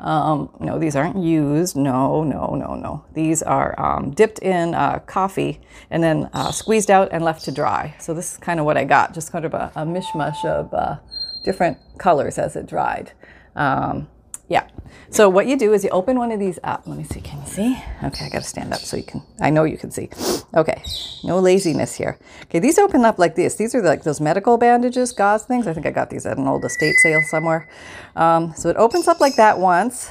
Um, 0.00 0.50
no, 0.60 0.78
these 0.78 0.96
aren't 0.96 1.16
used. 1.16 1.76
No, 1.76 2.24
no, 2.24 2.54
no, 2.54 2.74
no. 2.74 3.04
These 3.14 3.42
are 3.42 3.78
um, 3.80 4.10
dipped 4.10 4.38
in 4.40 4.74
uh, 4.74 4.98
coffee 5.00 5.60
and 5.90 6.02
then 6.02 6.28
uh, 6.34 6.50
squeezed 6.50 6.90
out 6.90 7.08
and 7.10 7.24
left 7.24 7.44
to 7.44 7.52
dry. 7.52 7.94
So 7.98 8.12
this 8.12 8.32
is 8.32 8.36
kind 8.36 8.60
of 8.60 8.66
what 8.66 8.76
I 8.76 8.84
got, 8.84 9.14
just 9.14 9.32
kind 9.32 9.46
of 9.46 9.54
a, 9.54 9.72
a 9.76 9.86
mishmash 9.86 10.44
of 10.44 10.74
uh, 10.74 10.98
different 11.44 11.78
colors 11.96 12.36
as 12.38 12.54
it 12.54 12.66
dried. 12.66 13.12
Um, 13.56 14.08
yeah. 14.54 14.68
So 15.10 15.28
what 15.28 15.46
you 15.46 15.56
do 15.58 15.72
is 15.72 15.82
you 15.82 15.90
open 15.90 16.16
one 16.16 16.30
of 16.30 16.38
these 16.38 16.58
up. 16.62 16.86
Let 16.86 16.96
me 16.96 17.04
see. 17.04 17.20
Can 17.20 17.40
you 17.40 17.46
see? 17.46 17.70
Okay, 18.02 18.26
I 18.26 18.28
got 18.28 18.42
to 18.42 18.48
stand 18.48 18.72
up 18.72 18.80
so 18.80 18.96
you 18.96 19.02
can. 19.02 19.22
I 19.40 19.50
know 19.50 19.64
you 19.64 19.76
can 19.76 19.90
see. 19.90 20.08
Okay. 20.54 20.82
No 21.24 21.40
laziness 21.40 21.94
here. 21.96 22.18
Okay, 22.44 22.60
these 22.60 22.78
open 22.78 23.04
up 23.04 23.18
like 23.18 23.34
this. 23.34 23.56
These 23.56 23.74
are 23.74 23.82
like 23.82 24.04
those 24.04 24.20
medical 24.20 24.56
bandages, 24.56 25.12
gauze 25.12 25.44
things. 25.44 25.66
I 25.66 25.72
think 25.74 25.86
I 25.86 25.90
got 25.90 26.10
these 26.10 26.24
at 26.24 26.38
an 26.38 26.46
old 26.46 26.64
estate 26.64 26.94
sale 27.02 27.22
somewhere. 27.22 27.68
Um, 28.14 28.54
so 28.54 28.68
it 28.68 28.76
opens 28.76 29.08
up 29.08 29.20
like 29.20 29.34
that 29.36 29.58
once, 29.58 30.10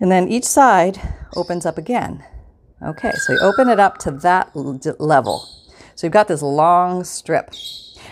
and 0.00 0.10
then 0.10 0.28
each 0.28 0.46
side 0.46 0.98
opens 1.36 1.66
up 1.66 1.76
again. 1.76 2.24
Okay, 2.82 3.12
so 3.12 3.34
you 3.34 3.40
open 3.40 3.68
it 3.68 3.78
up 3.78 3.98
to 3.98 4.10
that 4.10 4.54
level. 4.54 5.46
So 5.94 6.06
you've 6.06 6.14
got 6.14 6.28
this 6.28 6.40
long 6.40 7.04
strip. 7.04 7.50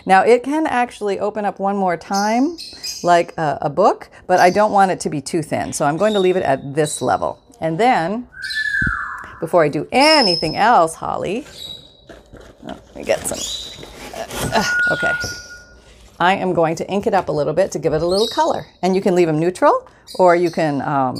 Now 0.08 0.22
it 0.22 0.42
can 0.42 0.66
actually 0.66 1.20
open 1.20 1.44
up 1.44 1.60
one 1.60 1.76
more 1.76 1.98
time 1.98 2.56
like 3.02 3.36
a, 3.36 3.58
a, 3.60 3.68
book, 3.68 4.08
but 4.26 4.40
I 4.40 4.48
don't 4.48 4.72
want 4.72 4.90
it 4.90 5.00
to 5.00 5.10
be 5.10 5.20
too 5.20 5.42
thin. 5.42 5.74
So 5.74 5.84
I'm 5.84 5.98
going 5.98 6.14
to 6.14 6.18
leave 6.18 6.38
it 6.38 6.42
at 6.44 6.74
this 6.74 7.02
level. 7.02 7.38
And 7.60 7.78
then, 7.78 8.26
before 9.38 9.62
I 9.62 9.68
do 9.68 9.86
anything 9.92 10.56
else, 10.56 10.94
Holly, 10.94 11.46
oh, 12.08 12.14
let 12.64 12.96
me 12.96 13.04
get 13.04 13.26
some. 13.26 13.38
Uh, 14.54 14.64
okay. 14.92 15.12
I 16.18 16.34
am 16.34 16.52
going 16.52 16.74
to 16.76 16.88
ink 16.90 17.06
it 17.06 17.14
up 17.14 17.28
a 17.28 17.32
little 17.32 17.52
bit 17.52 17.70
to 17.72 17.78
give 17.78 17.92
it 17.92 18.02
a 18.02 18.06
little 18.06 18.28
color. 18.28 18.66
And 18.82 18.96
you 18.96 19.02
can 19.02 19.14
leave 19.14 19.28
them 19.28 19.38
neutral 19.38 19.88
or 20.16 20.34
you 20.34 20.50
can 20.50 20.80
um, 20.82 21.16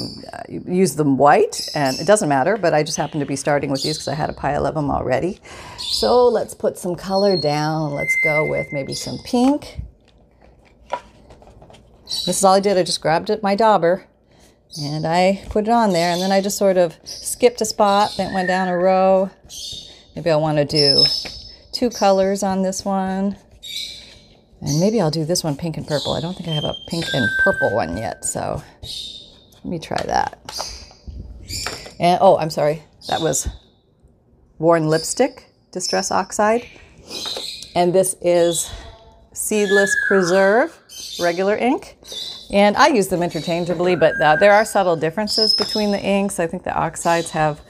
use 0.48 0.96
them 0.96 1.18
white, 1.18 1.68
and 1.74 1.98
it 1.98 2.06
doesn't 2.06 2.28
matter, 2.28 2.56
but 2.56 2.72
I 2.72 2.82
just 2.82 2.96
happen 2.96 3.20
to 3.20 3.26
be 3.26 3.36
starting 3.36 3.70
with 3.70 3.82
these 3.82 3.96
because 3.98 4.08
I 4.08 4.14
had 4.14 4.30
a 4.30 4.32
pile 4.32 4.66
of 4.66 4.74
them 4.74 4.90
already. 4.90 5.40
So 5.78 6.26
let's 6.26 6.54
put 6.54 6.78
some 6.78 6.94
color 6.94 7.36
down. 7.36 7.92
Let's 7.92 8.16
go 8.22 8.48
with 8.48 8.72
maybe 8.72 8.94
some 8.94 9.18
pink. 9.24 9.82
This 12.04 12.38
is 12.38 12.44
all 12.44 12.54
I 12.54 12.60
did. 12.60 12.78
I 12.78 12.82
just 12.82 13.02
grabbed 13.02 13.28
it, 13.30 13.42
my 13.42 13.54
dauber, 13.54 14.06
and 14.80 15.06
I 15.06 15.44
put 15.50 15.64
it 15.64 15.70
on 15.70 15.92
there, 15.92 16.10
and 16.10 16.22
then 16.22 16.32
I 16.32 16.40
just 16.40 16.56
sort 16.56 16.78
of 16.78 16.96
skipped 17.04 17.60
a 17.60 17.66
spot, 17.66 18.14
then 18.16 18.32
went 18.32 18.48
down 18.48 18.68
a 18.68 18.76
row. 18.76 19.30
Maybe 20.16 20.30
I 20.30 20.36
want 20.36 20.58
to 20.58 20.64
do 20.64 21.04
two 21.72 21.90
colors 21.90 22.42
on 22.42 22.62
this 22.62 22.84
one. 22.84 23.36
And 24.60 24.80
maybe 24.80 25.00
I'll 25.00 25.10
do 25.10 25.24
this 25.24 25.44
one 25.44 25.56
pink 25.56 25.76
and 25.76 25.86
purple. 25.86 26.12
I 26.14 26.20
don't 26.20 26.34
think 26.34 26.48
I 26.48 26.52
have 26.52 26.64
a 26.64 26.74
pink 26.88 27.04
and 27.12 27.28
purple 27.44 27.74
one 27.74 27.96
yet, 27.96 28.24
so 28.24 28.62
let 29.54 29.64
me 29.64 29.78
try 29.78 30.02
that. 30.06 30.38
And 32.00 32.18
oh, 32.20 32.36
I'm 32.38 32.50
sorry, 32.50 32.82
that 33.08 33.20
was 33.20 33.48
Worn 34.58 34.88
Lipstick 34.88 35.46
Distress 35.70 36.10
Oxide. 36.10 36.66
And 37.74 37.94
this 37.94 38.16
is 38.20 38.70
Seedless 39.32 39.94
Preserve 40.08 40.76
regular 41.20 41.56
ink. 41.56 41.96
And 42.50 42.76
I 42.76 42.88
use 42.88 43.08
them 43.08 43.22
interchangeably, 43.22 43.94
but 43.94 44.20
uh, 44.20 44.36
there 44.36 44.52
are 44.52 44.64
subtle 44.64 44.96
differences 44.96 45.54
between 45.54 45.92
the 45.92 46.00
inks. 46.00 46.40
I 46.40 46.46
think 46.46 46.64
the 46.64 46.74
oxides 46.74 47.30
have 47.30 47.60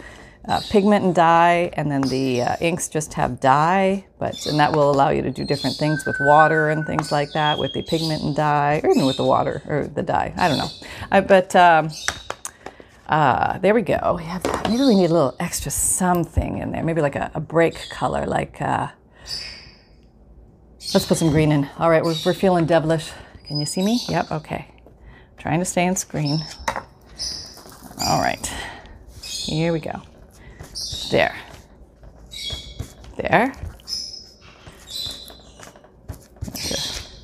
uh, 0.49 0.61
pigment 0.71 1.05
and 1.05 1.15
dye, 1.15 1.71
and 1.75 1.91
then 1.91 2.01
the 2.03 2.43
uh, 2.43 2.57
inks 2.61 2.89
just 2.89 3.15
have 3.15 3.39
dye. 3.41 4.07
But 4.19 4.47
and 4.47 4.59
that 4.59 4.73
will 4.73 4.91
allow 4.91 5.11
you 5.11 5.23
to 5.23 5.31
do 5.31 5.45
different 5.45 5.77
things 5.77 6.05
with 6.07 6.17
water 6.21 6.71
and 6.71 6.87
things 6.87 7.13
like 7.13 7.33
that 7.35 7.59
with 7.59 7.73
the 7.75 7.83
pigment 7.83 8.23
and 8.23 8.35
dye, 8.35 8.81
or 8.83 8.91
even 8.91 9.07
with 9.07 9.19
the 9.19 9.25
water 9.25 9.63
or 9.67 9.87
the 9.87 10.03
dye. 10.03 10.33
I 10.37 10.49
don't 10.49 10.59
know. 10.59 10.71
I, 11.11 11.21
but 11.21 11.55
um, 11.55 11.91
uh, 13.09 13.59
there 13.59 13.75
we 13.75 13.83
go. 13.83 14.15
We 14.17 14.25
have 14.25 14.43
that. 14.45 14.69
Maybe 14.69 14.83
we 14.83 14.95
need 14.95 15.11
a 15.11 15.15
little 15.15 15.37
extra 15.39 15.71
something 15.71 16.59
in 16.59 16.73
there. 16.73 16.83
Maybe 16.83 17.03
like 17.03 17.17
a, 17.17 17.31
a 17.35 17.41
break 17.41 17.89
color, 17.91 18.27
like. 18.27 18.61
Uh, 18.61 18.89
let's 20.95 21.05
put 21.05 21.19
some 21.19 21.31
green 21.31 21.53
in. 21.53 21.69
All 21.79 21.91
right, 21.91 22.03
we're, 22.03 22.17
we're 22.25 22.35
feeling 22.35 22.65
devilish. 22.65 23.11
Can 23.47 23.59
you 23.59 23.67
see 23.67 23.83
me? 23.83 24.01
Yep. 24.09 24.31
Okay. 24.31 24.69
Trying 25.39 25.61
to 25.61 25.65
stay 25.65 25.87
on 25.87 25.97
screen. 25.97 26.39
All 28.07 28.21
right. 28.21 28.53
Here 29.23 29.73
we 29.73 29.81
go. 29.81 30.03
There. 31.11 31.37
There. 33.17 33.53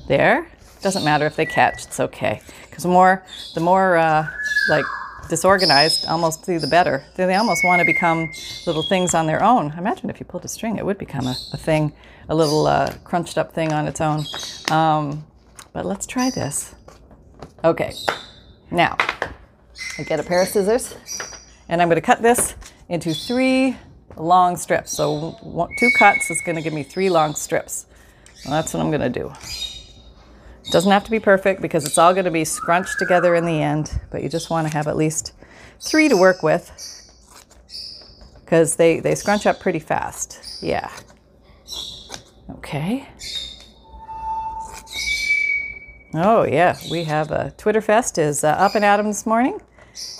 There. 0.07 0.51
Doesn't 0.81 1.03
matter 1.03 1.25
if 1.25 1.35
they 1.35 1.45
catch, 1.45 1.85
it's 1.85 1.99
okay. 1.99 2.41
Because 2.69 2.83
the 2.83 2.89
more, 2.89 3.23
the 3.53 3.61
more 3.61 3.97
uh, 3.97 4.27
like 4.69 4.85
disorganized, 5.29 6.05
almost 6.07 6.45
the 6.45 6.67
better. 6.69 7.03
They 7.15 7.35
almost 7.35 7.63
want 7.63 7.79
to 7.79 7.85
become 7.85 8.31
little 8.67 8.83
things 8.83 9.13
on 9.13 9.27
their 9.27 9.43
own. 9.43 9.73
Imagine 9.77 10.09
if 10.09 10.19
you 10.19 10.25
pulled 10.25 10.45
a 10.45 10.47
string, 10.47 10.77
it 10.77 10.85
would 10.85 10.97
become 10.97 11.25
a, 11.25 11.35
a 11.53 11.57
thing, 11.57 11.93
a 12.29 12.35
little 12.35 12.67
uh, 12.67 12.93
crunched 13.03 13.37
up 13.37 13.53
thing 13.53 13.71
on 13.71 13.87
its 13.87 14.01
own. 14.01 14.25
Um, 14.69 15.25
but 15.73 15.85
let's 15.85 16.05
try 16.05 16.29
this. 16.29 16.75
Okay, 17.63 17.93
now 18.69 18.95
I 19.97 20.03
get 20.03 20.19
a 20.19 20.23
pair 20.23 20.41
of 20.41 20.47
scissors 20.47 20.95
and 21.67 21.81
I'm 21.81 21.87
going 21.87 21.95
to 21.95 22.01
cut 22.01 22.21
this 22.21 22.55
into 22.89 23.13
three 23.13 23.77
long 24.15 24.57
strips. 24.57 24.91
So 24.91 25.31
one, 25.41 25.69
two 25.79 25.89
cuts 25.97 26.29
is 26.29 26.41
going 26.41 26.55
to 26.55 26.61
give 26.61 26.73
me 26.73 26.83
three 26.83 27.09
long 27.09 27.35
strips. 27.35 27.85
Well, 28.45 28.53
that's 28.53 28.73
what 28.73 28.81
I'm 28.81 28.91
going 28.91 29.01
to 29.01 29.09
do. 29.09 29.31
It 30.65 30.71
doesn't 30.71 30.91
have 30.91 31.03
to 31.03 31.11
be 31.11 31.19
perfect 31.19 31.61
because 31.61 31.85
it's 31.85 31.97
all 31.97 32.13
going 32.13 32.25
to 32.25 32.31
be 32.31 32.45
scrunched 32.45 32.97
together 32.99 33.35
in 33.35 33.45
the 33.45 33.61
end, 33.61 33.99
but 34.09 34.23
you 34.23 34.29
just 34.29 34.49
want 34.49 34.67
to 34.67 34.73
have 34.73 34.87
at 34.87 34.95
least 34.95 35.33
three 35.79 36.09
to 36.09 36.17
work 36.17 36.41
with 36.41 36.71
because 38.43 38.75
they, 38.75 38.99
they 38.99 39.15
scrunch 39.15 39.45
up 39.45 39.59
pretty 39.59 39.79
fast. 39.79 40.61
Yeah. 40.61 40.91
Okay. 42.49 43.07
Oh, 46.13 46.43
yeah, 46.43 46.77
we 46.89 47.03
have 47.03 47.31
a 47.31 47.51
Twitter 47.57 47.81
Fest 47.81 48.17
is 48.17 48.43
uh, 48.43 48.49
up 48.49 48.73
and 48.75 48.85
at 48.85 48.99
'em 48.99 49.07
this 49.07 49.25
morning. 49.25 49.59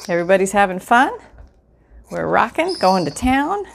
Everybody's 0.10 0.52
having 0.52 0.80
fun. 0.80 1.12
We're 2.12 2.28
rocking, 2.28 2.76
going 2.80 3.06
to 3.06 3.12
town. 3.12 3.66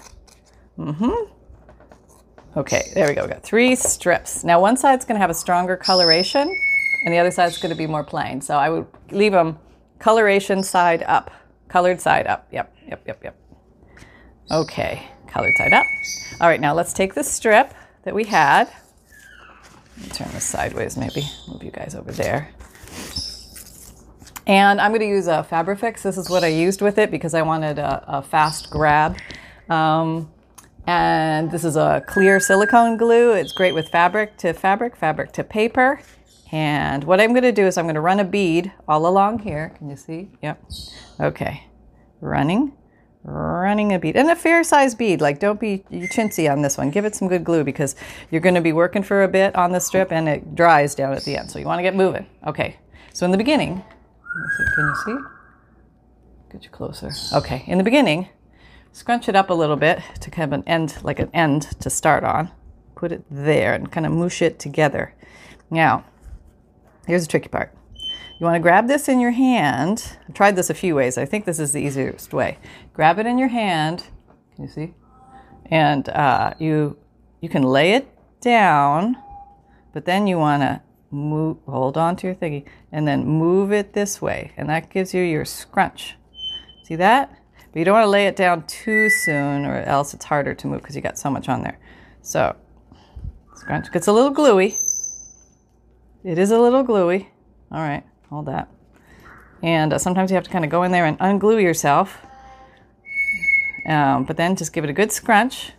Mm-hmm. 0.78 2.58
Okay, 2.58 2.90
there 2.94 3.08
we 3.08 3.14
go. 3.14 3.22
We 3.22 3.28
got 3.28 3.42
three 3.42 3.74
strips. 3.74 4.44
Now 4.44 4.60
one 4.60 4.76
side's 4.76 5.04
going 5.04 5.16
to 5.16 5.20
have 5.20 5.30
a 5.30 5.34
stronger 5.34 5.76
coloration, 5.76 6.48
and 7.04 7.14
the 7.14 7.18
other 7.18 7.30
side's 7.30 7.58
going 7.58 7.70
to 7.70 7.78
be 7.78 7.86
more 7.86 8.04
plain. 8.04 8.40
So 8.40 8.56
I 8.56 8.70
would 8.70 8.86
leave 9.10 9.32
them 9.32 9.58
coloration 9.98 10.62
side 10.62 11.02
up, 11.04 11.30
colored 11.68 12.00
side 12.00 12.26
up. 12.26 12.48
Yep, 12.50 12.74
yep, 12.88 13.02
yep, 13.06 13.24
yep. 13.24 13.36
Okay, 14.50 15.08
colored 15.28 15.54
side 15.56 15.72
up. 15.72 15.86
All 16.40 16.48
right, 16.48 16.60
now 16.60 16.74
let's 16.74 16.92
take 16.92 17.14
the 17.14 17.22
strip 17.22 17.72
that 18.04 18.14
we 18.14 18.24
had. 18.24 18.68
turn 20.12 20.28
this 20.32 20.44
sideways, 20.44 20.96
maybe. 20.96 21.28
Move 21.46 21.62
you 21.62 21.70
guys 21.70 21.94
over 21.94 22.10
there. 22.10 22.48
And 24.46 24.80
I'm 24.80 24.90
going 24.90 25.00
to 25.00 25.06
use 25.06 25.28
a 25.28 25.46
Fabrifix. 25.48 26.02
This 26.02 26.18
is 26.18 26.28
what 26.28 26.44
I 26.44 26.48
used 26.48 26.80
with 26.80 26.98
it 26.98 27.10
because 27.10 27.34
I 27.34 27.42
wanted 27.42 27.78
a, 27.78 28.04
a 28.08 28.22
fast 28.22 28.70
grab. 28.70 29.16
Um, 29.68 30.30
and 30.86 31.50
this 31.50 31.64
is 31.64 31.76
a 31.76 32.02
clear 32.06 32.40
silicone 32.40 32.96
glue. 32.96 33.32
It's 33.32 33.52
great 33.52 33.74
with 33.74 33.88
fabric 33.88 34.36
to 34.38 34.52
fabric, 34.52 34.96
fabric 34.96 35.32
to 35.32 35.44
paper. 35.44 36.00
And 36.52 37.04
what 37.04 37.20
I'm 37.20 37.30
going 37.30 37.44
to 37.44 37.52
do 37.52 37.66
is 37.66 37.78
I'm 37.78 37.84
going 37.84 37.94
to 37.94 38.00
run 38.00 38.18
a 38.18 38.24
bead 38.24 38.72
all 38.88 39.06
along 39.06 39.40
here. 39.40 39.72
Can 39.78 39.88
you 39.88 39.96
see? 39.96 40.30
Yep. 40.42 40.64
Okay. 41.20 41.64
Running, 42.20 42.72
running 43.22 43.92
a 43.92 43.98
bead. 44.00 44.16
And 44.16 44.28
a 44.30 44.36
fair 44.36 44.64
size 44.64 44.94
bead. 44.94 45.20
Like 45.20 45.38
don't 45.38 45.60
be 45.60 45.84
chintzy 45.90 46.50
on 46.50 46.62
this 46.62 46.76
one. 46.76 46.90
Give 46.90 47.04
it 47.04 47.14
some 47.14 47.28
good 47.28 47.44
glue 47.44 47.62
because 47.62 47.94
you're 48.30 48.40
going 48.40 48.56
to 48.56 48.60
be 48.60 48.72
working 48.72 49.02
for 49.02 49.22
a 49.22 49.28
bit 49.28 49.54
on 49.54 49.70
the 49.70 49.80
strip 49.80 50.10
and 50.10 50.28
it 50.28 50.56
dries 50.56 50.94
down 50.96 51.12
at 51.12 51.22
the 51.22 51.36
end. 51.36 51.50
So 51.50 51.58
you 51.58 51.66
want 51.66 51.78
to 51.78 51.82
get 51.82 51.94
moving. 51.94 52.26
Okay. 52.46 52.76
So 53.12 53.24
in 53.24 53.30
the 53.30 53.38
beginning, 53.38 53.84
can 54.74 54.86
you 54.86 54.94
see? 55.04 55.16
Get 56.52 56.64
you 56.64 56.70
closer. 56.70 57.10
Okay. 57.32 57.64
In 57.66 57.78
the 57.78 57.84
beginning, 57.84 58.28
Scrunch 58.92 59.28
it 59.28 59.36
up 59.36 59.50
a 59.50 59.54
little 59.54 59.76
bit 59.76 60.02
to 60.20 60.30
kind 60.30 60.52
of 60.52 60.60
an 60.60 60.68
end, 60.68 60.98
like 61.02 61.20
an 61.20 61.30
end 61.32 61.62
to 61.80 61.88
start 61.88 62.24
on. 62.24 62.50
Put 62.96 63.12
it 63.12 63.24
there 63.30 63.72
and 63.72 63.90
kind 63.90 64.04
of 64.04 64.12
mush 64.12 64.42
it 64.42 64.58
together. 64.58 65.14
Now, 65.70 66.04
here's 67.06 67.22
the 67.22 67.30
tricky 67.30 67.48
part. 67.48 67.72
You 67.94 68.46
want 68.46 68.56
to 68.56 68.60
grab 68.60 68.88
this 68.88 69.08
in 69.08 69.20
your 69.20 69.30
hand. 69.30 70.16
I've 70.28 70.34
tried 70.34 70.56
this 70.56 70.70
a 70.70 70.74
few 70.74 70.96
ways. 70.96 71.18
I 71.18 71.24
think 71.24 71.44
this 71.44 71.60
is 71.60 71.72
the 71.72 71.80
easiest 71.80 72.32
way. 72.32 72.58
Grab 72.92 73.18
it 73.18 73.26
in 73.26 73.38
your 73.38 73.48
hand. 73.48 74.06
Can 74.56 74.64
you 74.64 74.70
see? 74.70 74.94
And 75.66 76.08
uh, 76.08 76.54
you 76.58 76.98
you 77.40 77.48
can 77.48 77.62
lay 77.62 77.92
it 77.92 78.08
down, 78.40 79.16
but 79.92 80.04
then 80.04 80.26
you 80.26 80.36
want 80.36 80.62
to 80.62 80.82
move. 81.10 81.58
Hold 81.66 81.96
on 81.96 82.16
to 82.16 82.26
your 82.26 82.36
thingy, 82.36 82.64
and 82.92 83.06
then 83.06 83.26
move 83.26 83.72
it 83.72 83.92
this 83.92 84.20
way, 84.22 84.52
and 84.56 84.68
that 84.68 84.90
gives 84.90 85.14
you 85.14 85.22
your 85.22 85.44
scrunch. 85.44 86.16
See 86.84 86.96
that? 86.96 87.30
But 87.72 87.78
you 87.78 87.84
don't 87.84 87.94
want 87.94 88.04
to 88.04 88.10
lay 88.10 88.26
it 88.26 88.34
down 88.34 88.66
too 88.66 89.08
soon 89.10 89.64
or 89.64 89.82
else 89.82 90.12
it's 90.12 90.24
harder 90.24 90.54
to 90.54 90.66
move 90.66 90.80
because 90.80 90.96
you 90.96 91.02
got 91.02 91.18
so 91.18 91.30
much 91.30 91.48
on 91.48 91.62
there. 91.62 91.78
So, 92.20 92.56
scrunch 93.54 93.92
gets 93.92 94.08
a 94.08 94.12
little 94.12 94.30
gluey. 94.30 94.74
It 96.24 96.38
is 96.38 96.50
a 96.50 96.58
little 96.58 96.82
gluey. 96.82 97.30
All 97.70 97.80
right, 97.80 98.04
hold 98.28 98.46
that. 98.46 98.68
And 99.62 99.92
uh, 99.92 99.98
sometimes 99.98 100.30
you 100.30 100.34
have 100.34 100.44
to 100.44 100.50
kind 100.50 100.64
of 100.64 100.70
go 100.70 100.82
in 100.82 100.90
there 100.90 101.06
and 101.06 101.18
unglue 101.18 101.62
yourself. 101.62 102.18
Um, 103.86 104.24
but 104.24 104.36
then 104.36 104.56
just 104.56 104.72
give 104.72 104.84
it 104.84 104.90
a 104.90 104.92
good 104.92 105.12
scrunch. 105.12 105.72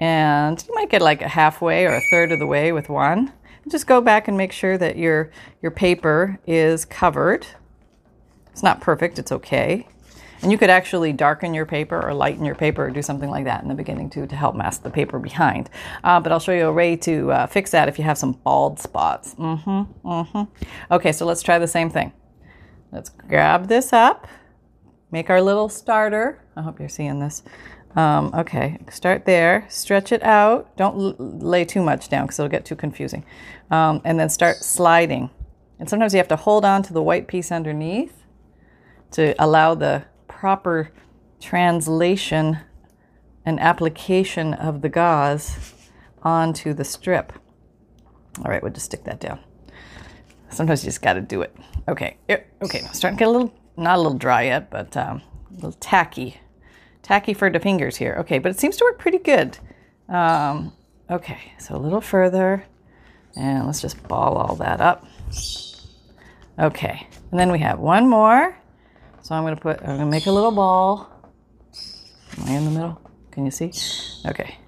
And 0.00 0.62
you 0.66 0.74
might 0.74 0.90
get 0.90 1.02
like 1.02 1.22
a 1.22 1.28
halfway 1.28 1.84
or 1.86 1.94
a 1.94 2.00
third 2.10 2.32
of 2.32 2.38
the 2.38 2.46
way 2.46 2.72
with 2.72 2.88
one. 2.88 3.32
Just 3.68 3.86
go 3.86 4.00
back 4.00 4.28
and 4.28 4.36
make 4.36 4.52
sure 4.52 4.78
that 4.78 4.96
your, 4.96 5.30
your 5.60 5.72
paper 5.72 6.38
is 6.46 6.84
covered. 6.84 7.46
It's 8.52 8.62
not 8.62 8.80
perfect, 8.80 9.18
it's 9.18 9.32
okay. 9.32 9.88
And 10.42 10.52
you 10.52 10.58
could 10.58 10.70
actually 10.70 11.12
darken 11.12 11.54
your 11.54 11.66
paper 11.66 12.00
or 12.00 12.14
lighten 12.14 12.44
your 12.44 12.54
paper 12.54 12.86
or 12.86 12.90
do 12.90 13.02
something 13.02 13.30
like 13.30 13.44
that 13.44 13.62
in 13.62 13.68
the 13.68 13.74
beginning 13.74 14.10
too 14.10 14.26
to 14.26 14.36
help 14.36 14.54
mask 14.54 14.82
the 14.82 14.90
paper 14.90 15.18
behind. 15.18 15.70
Uh, 16.04 16.20
but 16.20 16.30
I'll 16.30 16.40
show 16.40 16.52
you 16.52 16.66
a 16.66 16.72
way 16.72 16.94
to 16.96 17.32
uh, 17.32 17.46
fix 17.46 17.70
that 17.72 17.88
if 17.88 17.98
you 17.98 18.04
have 18.04 18.18
some 18.18 18.32
bald 18.32 18.78
spots. 18.78 19.34
Mm-hmm, 19.34 20.08
mm-hmm. 20.08 20.94
Okay, 20.94 21.12
so 21.12 21.26
let's 21.26 21.42
try 21.42 21.58
the 21.58 21.66
same 21.66 21.90
thing. 21.90 22.12
Let's 22.92 23.08
grab 23.08 23.68
this 23.68 23.92
up, 23.92 24.28
make 25.10 25.30
our 25.30 25.42
little 25.42 25.68
starter. 25.68 26.42
I 26.54 26.62
hope 26.62 26.78
you're 26.78 26.88
seeing 26.88 27.18
this. 27.18 27.42
Um, 27.96 28.30
okay, 28.34 28.78
start 28.90 29.24
there, 29.24 29.66
stretch 29.70 30.12
it 30.12 30.22
out. 30.22 30.76
Don't 30.76 30.96
l- 30.96 31.16
lay 31.18 31.64
too 31.64 31.82
much 31.82 32.10
down 32.10 32.26
because 32.26 32.38
it'll 32.38 32.50
get 32.50 32.66
too 32.66 32.76
confusing. 32.76 33.24
Um, 33.70 34.02
and 34.04 34.20
then 34.20 34.28
start 34.28 34.58
sliding. 34.58 35.30
And 35.78 35.88
sometimes 35.88 36.12
you 36.12 36.18
have 36.18 36.28
to 36.28 36.36
hold 36.36 36.64
on 36.64 36.82
to 36.84 36.92
the 36.92 37.02
white 37.02 37.26
piece 37.26 37.50
underneath 37.50 38.22
to 39.12 39.34
allow 39.42 39.74
the 39.74 40.04
proper 40.28 40.92
translation 41.40 42.58
and 43.46 43.58
application 43.60 44.52
of 44.54 44.82
the 44.82 44.88
gauze 44.90 45.74
onto 46.22 46.74
the 46.74 46.84
strip. 46.84 47.32
All 48.44 48.50
right, 48.50 48.62
we'll 48.62 48.72
just 48.72 48.86
stick 48.86 49.04
that 49.04 49.20
down. 49.20 49.38
Sometimes 50.50 50.84
you 50.84 50.88
just 50.88 51.00
got 51.02 51.14
to 51.14 51.20
do 51.22 51.40
it. 51.42 51.56
Okay, 51.88 52.18
okay, 52.62 52.80
starting 52.92 53.16
to 53.16 53.20
get 53.22 53.28
a 53.28 53.30
little, 53.30 53.54
not 53.76 53.96
a 53.96 54.02
little 54.02 54.18
dry 54.18 54.42
yet, 54.42 54.70
but 54.70 54.96
um, 54.96 55.22
a 55.50 55.54
little 55.54 55.72
tacky. 55.72 56.40
Tacky 57.06 57.34
for 57.34 57.48
the 57.48 57.60
fingers 57.60 57.96
here. 57.96 58.16
Okay, 58.18 58.40
but 58.40 58.50
it 58.50 58.58
seems 58.58 58.76
to 58.78 58.84
work 58.84 58.98
pretty 58.98 59.18
good. 59.18 59.56
Um, 60.08 60.72
okay, 61.08 61.52
so 61.56 61.76
a 61.76 61.78
little 61.78 62.00
further, 62.00 62.64
and 63.36 63.64
let's 63.64 63.80
just 63.80 64.02
ball 64.08 64.36
all 64.36 64.56
that 64.56 64.80
up. 64.80 65.06
Okay, 66.58 67.06
and 67.30 67.38
then 67.38 67.52
we 67.52 67.60
have 67.60 67.78
one 67.78 68.08
more. 68.08 68.58
So 69.22 69.36
I'm 69.36 69.44
to 69.54 69.60
put, 69.60 69.80
I'm 69.82 69.98
to 69.98 70.06
make 70.06 70.26
a 70.26 70.32
little 70.32 70.50
ball. 70.50 71.08
Am 72.38 72.48
I 72.48 72.52
in 72.54 72.64
the 72.64 72.72
middle? 72.72 73.00
Can 73.30 73.44
you 73.44 73.52
see? 73.52 73.70
Okay. 74.28 74.58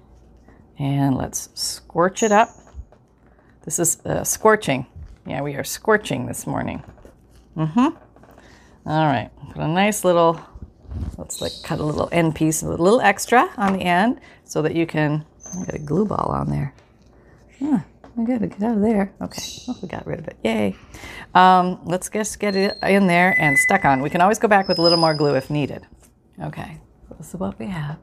And 0.77 1.17
let's 1.17 1.49
scorch 1.55 2.23
it 2.23 2.31
up. 2.31 2.49
This 3.65 3.79
is 3.79 3.99
uh, 4.05 4.23
scorching. 4.23 4.85
Yeah, 5.25 5.41
we 5.41 5.55
are 5.55 5.65
scorching 5.65 6.25
this 6.25 6.47
morning. 6.47 6.83
Mm-hmm. 7.57 7.79
All 7.79 9.05
right. 9.07 9.29
Put 9.51 9.61
a 9.61 9.67
nice 9.67 10.05
little, 10.05 10.39
let's 11.17 11.41
like 11.41 11.51
cut 11.63 11.79
a 11.79 11.83
little 11.83 12.09
end 12.11 12.35
piece, 12.35 12.61
a 12.61 12.69
little 12.69 13.01
extra 13.01 13.49
on 13.57 13.73
the 13.73 13.81
end 13.81 14.19
so 14.43 14.61
that 14.61 14.75
you 14.75 14.85
can, 14.85 15.25
I 15.55 15.65
got 15.65 15.75
a 15.75 15.79
glue 15.79 16.05
ball 16.05 16.31
on 16.31 16.49
there. 16.49 16.73
Yeah. 17.59 17.81
I 18.17 18.23
gotta 18.23 18.47
get 18.47 18.63
out 18.63 18.75
of 18.75 18.81
there. 18.81 19.13
Okay, 19.21 19.41
we 19.81 19.87
got 19.87 20.05
rid 20.05 20.19
of 20.19 20.27
it. 20.27 20.35
Yay. 20.43 20.75
Um, 21.33 21.79
let's 21.85 22.09
just 22.09 22.37
get 22.39 22.53
it 22.53 22.77
in 22.83 23.07
there 23.07 23.33
and 23.39 23.57
stuck 23.57 23.85
on. 23.85 24.01
We 24.01 24.09
can 24.09 24.19
always 24.19 24.39
go 24.39 24.47
back 24.49 24.67
with 24.67 24.77
a 24.77 24.81
little 24.81 24.97
more 24.97 25.13
glue 25.13 25.35
if 25.35 25.49
needed. 25.49 25.87
Okay, 26.41 26.81
so 27.07 27.15
this 27.17 27.29
is 27.29 27.39
what 27.39 27.57
we 27.57 27.67
have. 27.67 27.97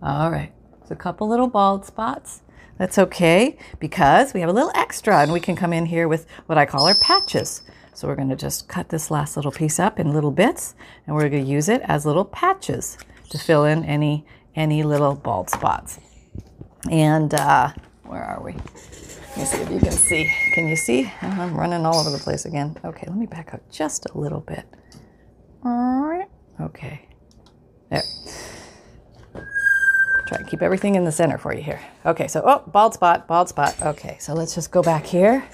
All 0.00 0.30
right, 0.30 0.52
so 0.86 0.94
a 0.94 0.96
couple 0.96 1.28
little 1.28 1.48
bald 1.48 1.84
spots. 1.84 2.42
That's 2.78 2.98
okay 2.98 3.58
because 3.78 4.32
we 4.32 4.40
have 4.40 4.48
a 4.48 4.54
little 4.54 4.72
extra 4.74 5.18
and 5.18 5.30
we 5.30 5.40
can 5.40 5.54
come 5.54 5.74
in 5.74 5.86
here 5.86 6.08
with 6.08 6.26
what 6.46 6.56
I 6.56 6.64
call 6.64 6.86
our 6.86 6.94
patches. 6.94 7.62
So 7.94 8.08
we're 8.08 8.16
gonna 8.16 8.36
just 8.36 8.68
cut 8.68 8.88
this 8.88 9.10
last 9.10 9.36
little 9.36 9.52
piece 9.52 9.78
up 9.78 10.00
in 10.00 10.12
little 10.12 10.30
bits 10.30 10.74
and 11.06 11.14
we're 11.14 11.28
gonna 11.28 11.42
use 11.42 11.68
it 11.68 11.82
as 11.84 12.06
little 12.06 12.24
patches 12.24 12.98
to 13.30 13.38
fill 13.38 13.64
in 13.64 13.84
any, 13.84 14.26
any 14.54 14.82
little 14.82 15.14
bald 15.14 15.50
spots. 15.50 16.00
And 16.90 17.32
uh, 17.34 17.72
where 18.04 18.22
are 18.22 18.42
we? 18.42 18.52
Let 18.52 19.38
me 19.38 19.44
see 19.44 19.58
if 19.62 19.70
you 19.70 19.78
can 19.78 19.92
see. 19.92 20.30
Can 20.54 20.68
you 20.68 20.76
see? 20.76 21.10
Oh, 21.22 21.26
I'm 21.26 21.54
running 21.54 21.86
all 21.86 21.96
over 21.96 22.10
the 22.10 22.18
place 22.18 22.44
again. 22.44 22.76
Okay, 22.84 23.06
let 23.06 23.16
me 23.16 23.26
back 23.26 23.54
up 23.54 23.60
just 23.70 24.06
a 24.10 24.18
little 24.18 24.40
bit. 24.40 24.66
All 25.64 26.02
right. 26.02 26.28
Okay. 26.60 27.08
There. 27.90 28.02
Try 30.26 30.38
to 30.38 30.44
keep 30.44 30.62
everything 30.62 30.94
in 30.94 31.04
the 31.04 31.12
center 31.12 31.38
for 31.38 31.54
you 31.54 31.62
here. 31.62 31.80
Okay, 32.04 32.28
so, 32.28 32.42
oh, 32.44 32.70
bald 32.70 32.94
spot, 32.94 33.26
bald 33.26 33.48
spot. 33.48 33.80
Okay, 33.82 34.16
so 34.18 34.34
let's 34.34 34.54
just 34.54 34.70
go 34.70 34.82
back 34.82 35.06
here. 35.06 35.46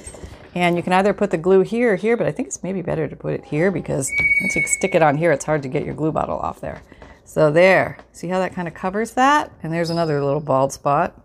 And 0.55 0.77
you 0.77 0.83
can 0.83 0.93
either 0.93 1.13
put 1.13 1.31
the 1.31 1.39
glue 1.39 1.61
here 1.61 1.93
or 1.93 1.97
here, 1.97 2.17
but 2.17 2.27
I 2.27 2.33
think 2.33 2.49
it's 2.49 2.63
maybe 2.63 2.83
better 2.83 3.07
to 3.07 3.17
put 3.17 3.35
it 3.35 3.45
here 3.45 3.71
because 3.71 4.11
once 4.41 4.57
you 4.57 4.63
stick 4.67 4.95
it 4.95 5.03
on 5.03 5.17
here, 5.17 5.31
it's 5.31 5.45
hard 5.45 5.63
to 5.63 5.69
get 5.69 5.85
your 5.85 5.95
glue 5.95 6.13
bottle 6.13 6.39
off 6.39 6.61
there. 6.61 6.83
So 7.25 7.51
there, 7.51 7.99
see 8.13 8.29
how 8.29 8.39
that 8.39 8.55
kind 8.55 8.67
of 8.67 8.75
covers 8.75 9.13
that? 9.13 9.53
And 9.63 9.73
there's 9.73 9.91
another 9.91 10.25
little 10.25 10.41
bald 10.41 10.73
spot. 10.73 11.21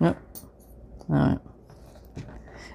Yep. 0.00 0.20
All 1.08 1.16
right. 1.16 1.38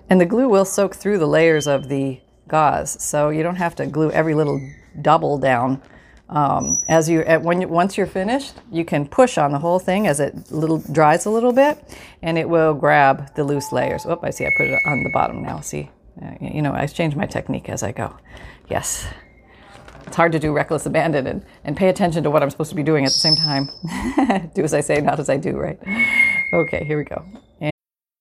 And 0.09 0.21
the 0.21 0.25
glue 0.25 0.47
will 0.47 0.65
soak 0.65 0.95
through 0.95 1.17
the 1.17 1.27
layers 1.27 1.67
of 1.67 1.89
the 1.89 2.21
gauze, 2.47 3.01
so 3.03 3.29
you 3.29 3.43
don't 3.43 3.55
have 3.55 3.75
to 3.75 3.87
glue 3.87 4.11
every 4.11 4.35
little 4.35 4.61
double 5.01 5.37
down 5.37 5.81
um, 6.29 6.81
as 6.87 7.07
you 7.07 7.21
at 7.21 7.41
when 7.43 7.61
you, 7.61 7.67
once 7.67 7.97
you're 7.97 8.07
finished, 8.07 8.55
you 8.71 8.83
can 8.83 9.07
push 9.07 9.37
on 9.37 9.51
the 9.51 9.59
whole 9.59 9.79
thing 9.79 10.07
as 10.07 10.19
it 10.19 10.51
little 10.51 10.79
dries 10.79 11.25
a 11.25 11.29
little 11.29 11.53
bit, 11.53 11.77
and 12.21 12.37
it 12.37 12.49
will 12.49 12.73
grab 12.73 13.33
the 13.35 13.43
loose 13.43 13.71
layers. 13.71 14.05
Oh, 14.05 14.19
I 14.23 14.31
see. 14.31 14.45
I 14.45 14.51
put 14.57 14.67
it 14.67 14.79
on 14.87 15.03
the 15.03 15.11
bottom 15.11 15.43
now. 15.43 15.59
See, 15.59 15.89
uh, 16.21 16.33
you 16.41 16.61
know, 16.61 16.73
I 16.73 16.87
change 16.87 17.15
my 17.15 17.27
technique 17.27 17.69
as 17.69 17.83
I 17.83 17.91
go. 17.91 18.15
Yes, 18.69 19.07
it's 20.07 20.15
hard 20.15 20.31
to 20.31 20.39
do 20.39 20.51
reckless 20.51 20.87
abandon 20.87 21.27
and, 21.27 21.45
and 21.63 21.77
pay 21.77 21.89
attention 21.89 22.23
to 22.23 22.31
what 22.31 22.41
I'm 22.41 22.49
supposed 22.49 22.71
to 22.71 22.75
be 22.75 22.83
doing 22.83 23.05
at 23.05 23.11
the 23.11 23.19
same 23.19 23.35
time. 23.35 23.69
do 24.55 24.63
as 24.63 24.73
I 24.73 24.81
say, 24.81 25.01
not 25.01 25.19
as 25.19 25.29
I 25.29 25.37
do. 25.37 25.57
Right? 25.57 25.79
Okay, 26.53 26.83
here 26.85 26.97
we 26.97 27.03
go. 27.03 27.23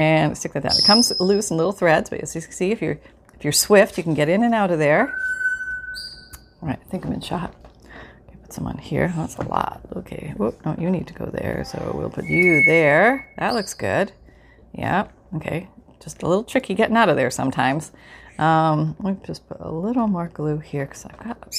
and 0.00 0.36
stick 0.36 0.52
that 0.54 0.64
down. 0.64 0.72
It 0.72 0.84
comes 0.84 1.12
loose 1.20 1.52
in 1.52 1.56
little 1.56 1.70
threads, 1.70 2.10
but 2.10 2.20
as 2.20 2.34
you 2.34 2.42
can 2.42 2.50
see, 2.50 2.72
if 2.72 2.82
you're 2.82 2.98
if 3.34 3.44
you're 3.44 3.52
swift, 3.52 3.96
you 3.96 4.02
can 4.02 4.14
get 4.14 4.28
in 4.28 4.42
and 4.42 4.52
out 4.52 4.72
of 4.72 4.80
there. 4.80 5.14
All 6.60 6.68
right, 6.68 6.80
I 6.80 6.90
think 6.90 7.06
I'm 7.06 7.12
in 7.12 7.20
shot. 7.20 7.54
Okay, 8.26 8.36
put 8.42 8.52
some 8.52 8.66
on 8.66 8.78
here. 8.78 9.12
That's 9.16 9.36
a 9.36 9.42
lot. 9.42 9.82
Okay, 9.94 10.34
whoop, 10.36 10.64
no, 10.66 10.74
you 10.80 10.90
need 10.90 11.06
to 11.06 11.14
go 11.14 11.26
there. 11.26 11.64
So 11.64 11.92
we'll 11.94 12.10
put 12.10 12.24
you 12.24 12.64
there. 12.66 13.32
That 13.38 13.54
looks 13.54 13.72
good. 13.74 14.10
Yeah. 14.72 15.06
Okay. 15.36 15.68
Just 16.02 16.22
a 16.22 16.28
little 16.28 16.44
tricky 16.44 16.74
getting 16.74 16.96
out 16.96 17.08
of 17.08 17.16
there 17.16 17.30
sometimes. 17.30 17.92
Um, 18.38 18.96
let 18.98 19.14
me 19.14 19.20
just 19.24 19.48
put 19.48 19.60
a 19.60 19.70
little 19.70 20.08
more 20.08 20.26
glue 20.26 20.58
here 20.58 20.86
because 20.86 21.04
I've 21.06 21.18
got 21.18 21.54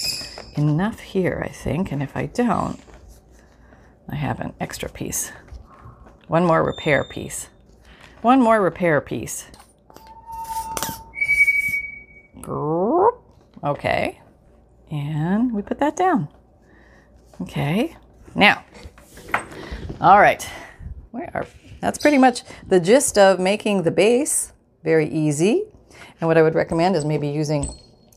enough 0.57 0.99
here, 0.99 1.41
I 1.43 1.49
think. 1.49 1.93
And 1.93 2.03
if 2.03 2.17
I 2.17 2.25
don't, 2.25 2.79
I 4.09 4.15
have 4.15 4.41
an 4.41 4.53
extra 4.59 4.89
piece. 4.89 5.31
One 6.27 6.45
more 6.45 6.63
repair 6.63 7.05
piece. 7.05 7.47
One 8.25 8.41
more 8.41 8.59
repair 8.59 9.01
piece. 9.01 9.45
Okay. 13.63 14.19
And 14.89 15.53
we 15.53 15.61
put 15.61 15.77
that 15.77 15.95
down. 15.95 16.27
Okay. 17.39 17.95
Now, 18.33 18.65
all 20.01 20.19
right. 20.19 20.41
Where 21.11 21.29
are, 21.35 21.45
that's 21.81 21.99
pretty 21.99 22.17
much 22.17 22.41
the 22.67 22.79
gist 22.79 23.19
of 23.19 23.39
making 23.39 23.83
the 23.83 23.91
base. 23.91 24.53
Very 24.83 25.07
easy. 25.07 25.65
And 26.19 26.27
what 26.27 26.35
I 26.35 26.41
would 26.41 26.55
recommend 26.55 26.95
is 26.95 27.05
maybe 27.05 27.27
using 27.27 27.69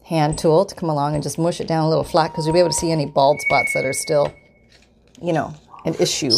hand 0.07 0.39
tool 0.39 0.65
to 0.65 0.75
come 0.75 0.89
along 0.89 1.17
and 1.17 1.23
just 1.23 1.39
mush 1.39 1.61
it 1.61 1.69
down 1.69 1.85
a 1.85 1.89
little 1.91 2.03
flat 2.03 2.31
because 2.31 2.47
you'll 2.47 2.55
be 2.55 2.61
able 2.61 2.71
to 2.71 2.75
see 2.75 2.91
any 2.91 3.05
bald 3.05 3.43
spots 3.43 3.75
that 3.75 3.85
are 3.85 3.93
still, 3.93 4.33
you 5.21 5.35
know, 5.35 5.53
an 5.85 5.93
issue. 6.01 6.33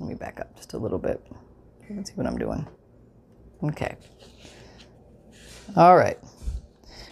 Let 0.00 0.08
me 0.08 0.16
back 0.16 0.40
up 0.40 0.56
just 0.56 0.72
a 0.72 0.78
little 0.78 0.98
bit. 0.98 1.24
Let's 1.94 2.10
see 2.10 2.16
what 2.16 2.26
I'm 2.26 2.38
doing. 2.38 2.66
Okay. 3.62 3.96
All 5.76 5.96
right. 5.96 6.18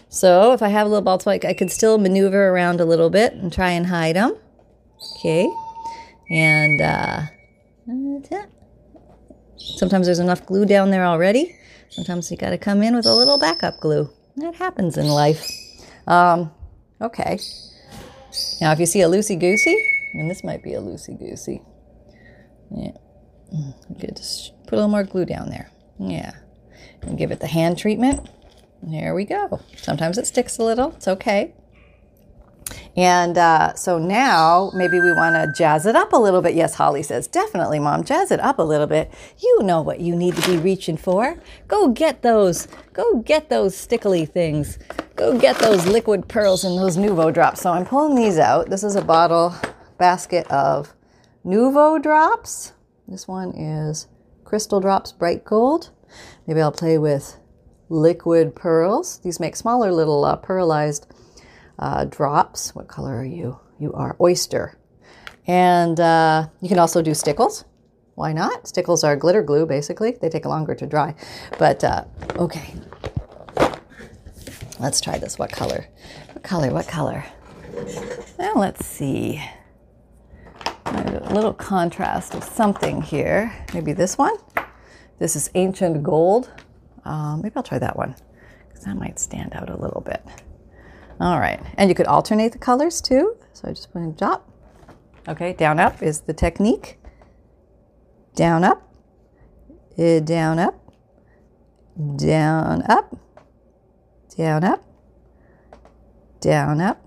So 0.08 0.52
if 0.52 0.62
I 0.62 0.68
have 0.68 0.86
a 0.86 0.90
little 0.90 1.02
bald 1.02 1.22
spot, 1.22 1.44
I 1.44 1.54
could 1.54 1.70
still 1.70 1.98
maneuver 1.98 2.48
around 2.48 2.80
a 2.80 2.84
little 2.84 3.08
bit 3.08 3.32
and 3.32 3.52
try 3.52 3.70
and 3.70 3.86
hide 3.86 4.16
them. 4.16 4.36
Okay. 5.18 5.48
And 6.30 6.80
uh, 6.80 7.22
sometimes 9.56 10.06
there's 10.06 10.18
enough 10.18 10.44
glue 10.46 10.66
down 10.66 10.90
there 10.90 11.04
already. 11.04 11.56
Sometimes 11.88 12.30
you 12.30 12.36
got 12.36 12.50
to 12.50 12.58
come 12.58 12.82
in 12.82 12.94
with 12.94 13.06
a 13.06 13.14
little 13.14 13.38
backup 13.38 13.80
glue. 13.80 14.10
That 14.36 14.54
happens 14.54 14.96
in 14.96 15.08
life. 15.08 15.46
Um, 16.06 16.50
okay. 17.00 17.38
Now, 18.60 18.72
if 18.72 18.80
you 18.80 18.86
see 18.86 19.02
a 19.02 19.08
loosey 19.08 19.38
goosey, 19.38 19.76
and 20.14 20.30
this 20.30 20.42
might 20.42 20.62
be 20.62 20.74
a 20.74 20.80
loosey 20.80 21.18
goosey, 21.18 21.62
yeah, 22.70 22.92
good. 23.98 24.18
Put 24.72 24.76
a 24.76 24.88
little 24.88 24.90
more 24.90 25.04
glue 25.04 25.26
down 25.26 25.50
there. 25.50 25.70
Yeah. 25.98 26.32
And 27.02 27.18
give 27.18 27.30
it 27.30 27.40
the 27.40 27.46
hand 27.46 27.76
treatment. 27.76 28.26
There 28.82 29.14
we 29.14 29.26
go. 29.26 29.60
Sometimes 29.76 30.16
it 30.16 30.26
sticks 30.26 30.56
a 30.56 30.64
little. 30.64 30.92
It's 30.92 31.06
okay. 31.08 31.52
And 32.96 33.36
uh, 33.36 33.74
so 33.74 33.98
now 33.98 34.70
maybe 34.74 34.98
we 34.98 35.12
want 35.12 35.34
to 35.34 35.52
jazz 35.54 35.84
it 35.84 35.94
up 35.94 36.14
a 36.14 36.16
little 36.16 36.40
bit. 36.40 36.54
Yes, 36.54 36.76
Holly 36.76 37.02
says, 37.02 37.26
definitely, 37.26 37.80
Mom, 37.80 38.02
jazz 38.02 38.30
it 38.30 38.40
up 38.40 38.58
a 38.58 38.62
little 38.62 38.86
bit. 38.86 39.12
You 39.42 39.62
know 39.62 39.82
what 39.82 40.00
you 40.00 40.16
need 40.16 40.36
to 40.36 40.50
be 40.50 40.56
reaching 40.56 40.96
for. 40.96 41.36
Go 41.68 41.88
get 41.88 42.22
those. 42.22 42.66
Go 42.94 43.18
get 43.18 43.50
those 43.50 43.76
stickly 43.76 44.24
things. 44.24 44.78
Go 45.16 45.38
get 45.38 45.58
those 45.58 45.86
liquid 45.86 46.28
pearls 46.28 46.64
and 46.64 46.78
those 46.78 46.96
Nuvo 46.96 47.30
drops. 47.30 47.60
So 47.60 47.72
I'm 47.72 47.84
pulling 47.84 48.14
these 48.14 48.38
out. 48.38 48.70
This 48.70 48.84
is 48.84 48.96
a 48.96 49.02
bottle 49.02 49.54
basket 49.98 50.50
of 50.50 50.94
Nuvo 51.44 52.02
drops. 52.02 52.72
This 53.06 53.28
one 53.28 53.50
is 53.54 54.06
Crystal 54.52 54.80
Drops 54.80 55.12
Bright 55.12 55.46
Gold. 55.46 55.92
Maybe 56.46 56.60
I'll 56.60 56.70
play 56.70 56.98
with 56.98 57.38
liquid 57.88 58.54
pearls. 58.54 59.18
These 59.20 59.40
make 59.40 59.56
smaller 59.56 59.90
little 59.90 60.26
uh, 60.26 60.36
pearlized 60.36 61.06
uh, 61.78 62.04
drops. 62.04 62.74
What 62.74 62.86
color 62.86 63.16
are 63.16 63.24
you? 63.24 63.58
You 63.78 63.94
are 63.94 64.14
oyster. 64.20 64.76
And 65.46 65.98
uh, 65.98 66.48
you 66.60 66.68
can 66.68 66.78
also 66.78 67.00
do 67.00 67.14
stickles. 67.14 67.64
Why 68.14 68.34
not? 68.34 68.68
Stickles 68.68 69.02
are 69.02 69.16
glitter 69.16 69.42
glue, 69.42 69.64
basically. 69.64 70.18
They 70.20 70.28
take 70.28 70.44
longer 70.44 70.74
to 70.74 70.86
dry. 70.86 71.14
But 71.58 71.82
uh, 71.82 72.04
okay. 72.36 72.74
Let's 74.78 75.00
try 75.00 75.16
this. 75.16 75.38
What 75.38 75.50
color? 75.50 75.86
What 76.34 76.42
color? 76.42 76.70
What 76.74 76.88
color? 76.88 77.24
Let's 78.38 78.84
see 78.84 79.42
a 81.12 81.34
little 81.34 81.52
contrast 81.52 82.34
of 82.34 82.44
something 82.44 83.02
here. 83.02 83.52
Maybe 83.74 83.92
this 83.92 84.16
one. 84.16 84.34
This 85.18 85.36
is 85.36 85.50
ancient 85.54 86.02
gold. 86.02 86.50
Um, 87.04 87.42
maybe 87.42 87.54
I'll 87.56 87.62
try 87.62 87.78
that 87.78 87.96
one 87.96 88.14
because 88.68 88.84
that 88.84 88.96
might 88.96 89.18
stand 89.18 89.54
out 89.54 89.68
a 89.68 89.76
little 89.76 90.00
bit. 90.00 90.22
All 91.20 91.38
right, 91.38 91.60
and 91.76 91.88
you 91.88 91.94
could 91.94 92.06
alternate 92.06 92.52
the 92.52 92.58
colors 92.58 93.00
too. 93.00 93.36
So 93.52 93.68
I 93.68 93.72
just 93.72 93.92
put 93.92 94.02
in 94.02 94.14
drop. 94.14 94.48
Okay, 95.28 95.52
down 95.52 95.78
up 95.78 96.02
is 96.02 96.22
the 96.22 96.32
technique. 96.32 96.98
Down 98.34 98.64
up, 98.64 98.82
uh, 99.98 100.20
down 100.20 100.58
up, 100.58 100.92
down 102.16 102.82
up, 102.88 103.14
down 104.34 104.64
up, 104.64 104.82
down 106.40 106.80
up, 106.80 107.06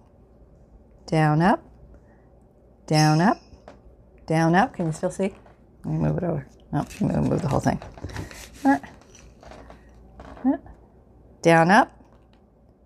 down 1.08 1.42
up, 1.42 1.64
down 2.86 3.22
up, 3.22 3.42
down, 4.26 4.56
up. 4.56 4.74
Can 4.74 4.88
you 4.88 4.92
still 4.92 5.12
see? 5.12 5.34
Let 5.84 5.94
me 5.94 5.98
move 5.98 6.18
it 6.18 6.24
over. 6.24 6.48
No, 6.72 6.86
oh, 7.02 7.06
move 7.22 7.42
the 7.42 7.48
whole 7.48 7.60
thing. 7.60 7.82
Down, 11.42 11.70
up, 11.70 11.92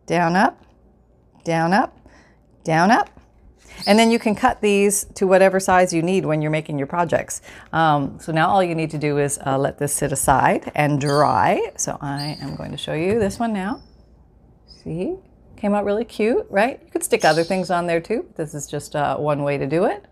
down, 0.05 0.35
up, 0.35 0.61
down, 1.45 1.73
up, 1.73 1.97
down, 2.63 2.91
up. 2.91 3.09
And 3.87 3.97
then 3.97 4.11
you 4.11 4.19
can 4.19 4.35
cut 4.35 4.59
these 4.59 5.05
to 5.15 5.25
whatever 5.25 5.59
size 5.59 5.93
you 5.93 6.01
need 6.01 6.25
when 6.25 6.41
you're 6.41 6.51
making 6.51 6.77
your 6.77 6.87
projects. 6.87 7.41
Um, 7.71 8.19
so 8.19 8.33
now 8.33 8.49
all 8.49 8.61
you 8.61 8.75
need 8.75 8.91
to 8.91 8.97
do 8.97 9.17
is 9.17 9.39
uh, 9.45 9.57
let 9.57 9.77
this 9.77 9.93
sit 9.93 10.11
aside 10.11 10.71
and 10.75 10.99
dry. 10.99 11.71
So 11.77 11.97
I 12.01 12.37
am 12.41 12.57
going 12.57 12.71
to 12.71 12.77
show 12.77 12.93
you 12.93 13.17
this 13.19 13.39
one 13.39 13.53
now. 13.53 13.81
See? 14.83 15.15
Came 15.59 15.73
out 15.73 15.83
really 15.83 16.05
cute, 16.05 16.45
right? 16.49 16.79
You 16.85 16.89
could 16.89 17.03
stick 17.03 17.25
other 17.25 17.43
things 17.43 17.69
on 17.69 17.85
there 17.85 17.99
too. 17.99 18.25
This 18.37 18.53
is 18.53 18.65
just 18.65 18.95
uh, 18.95 19.17
one 19.17 19.43
way 19.43 19.57
to 19.57 19.67
do 19.67 19.83
it. 19.83 20.05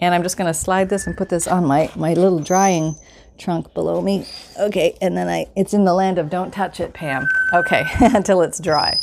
And 0.00 0.14
I'm 0.14 0.22
just 0.22 0.36
to 0.52 0.54
slide 0.54 0.88
this 0.88 1.08
and 1.08 1.16
put 1.16 1.28
this 1.28 1.48
on 1.48 1.66
my, 1.66 1.90
my 1.96 2.14
little 2.14 2.38
drying 2.38 2.94
trunk 3.36 3.74
below 3.74 4.00
me. 4.00 4.24
Okay, 4.56 4.96
and 5.02 5.16
then 5.16 5.28
I 5.28 5.46
it's 5.56 5.74
in 5.74 5.84
the 5.84 5.94
land 5.94 6.18
of 6.18 6.30
don't 6.30 6.52
touch 6.52 6.78
it, 6.78 6.94
Pam. 6.94 7.28
Okay, 7.52 7.84
until 8.00 8.40
it's 8.42 8.60
dry. 8.60 8.96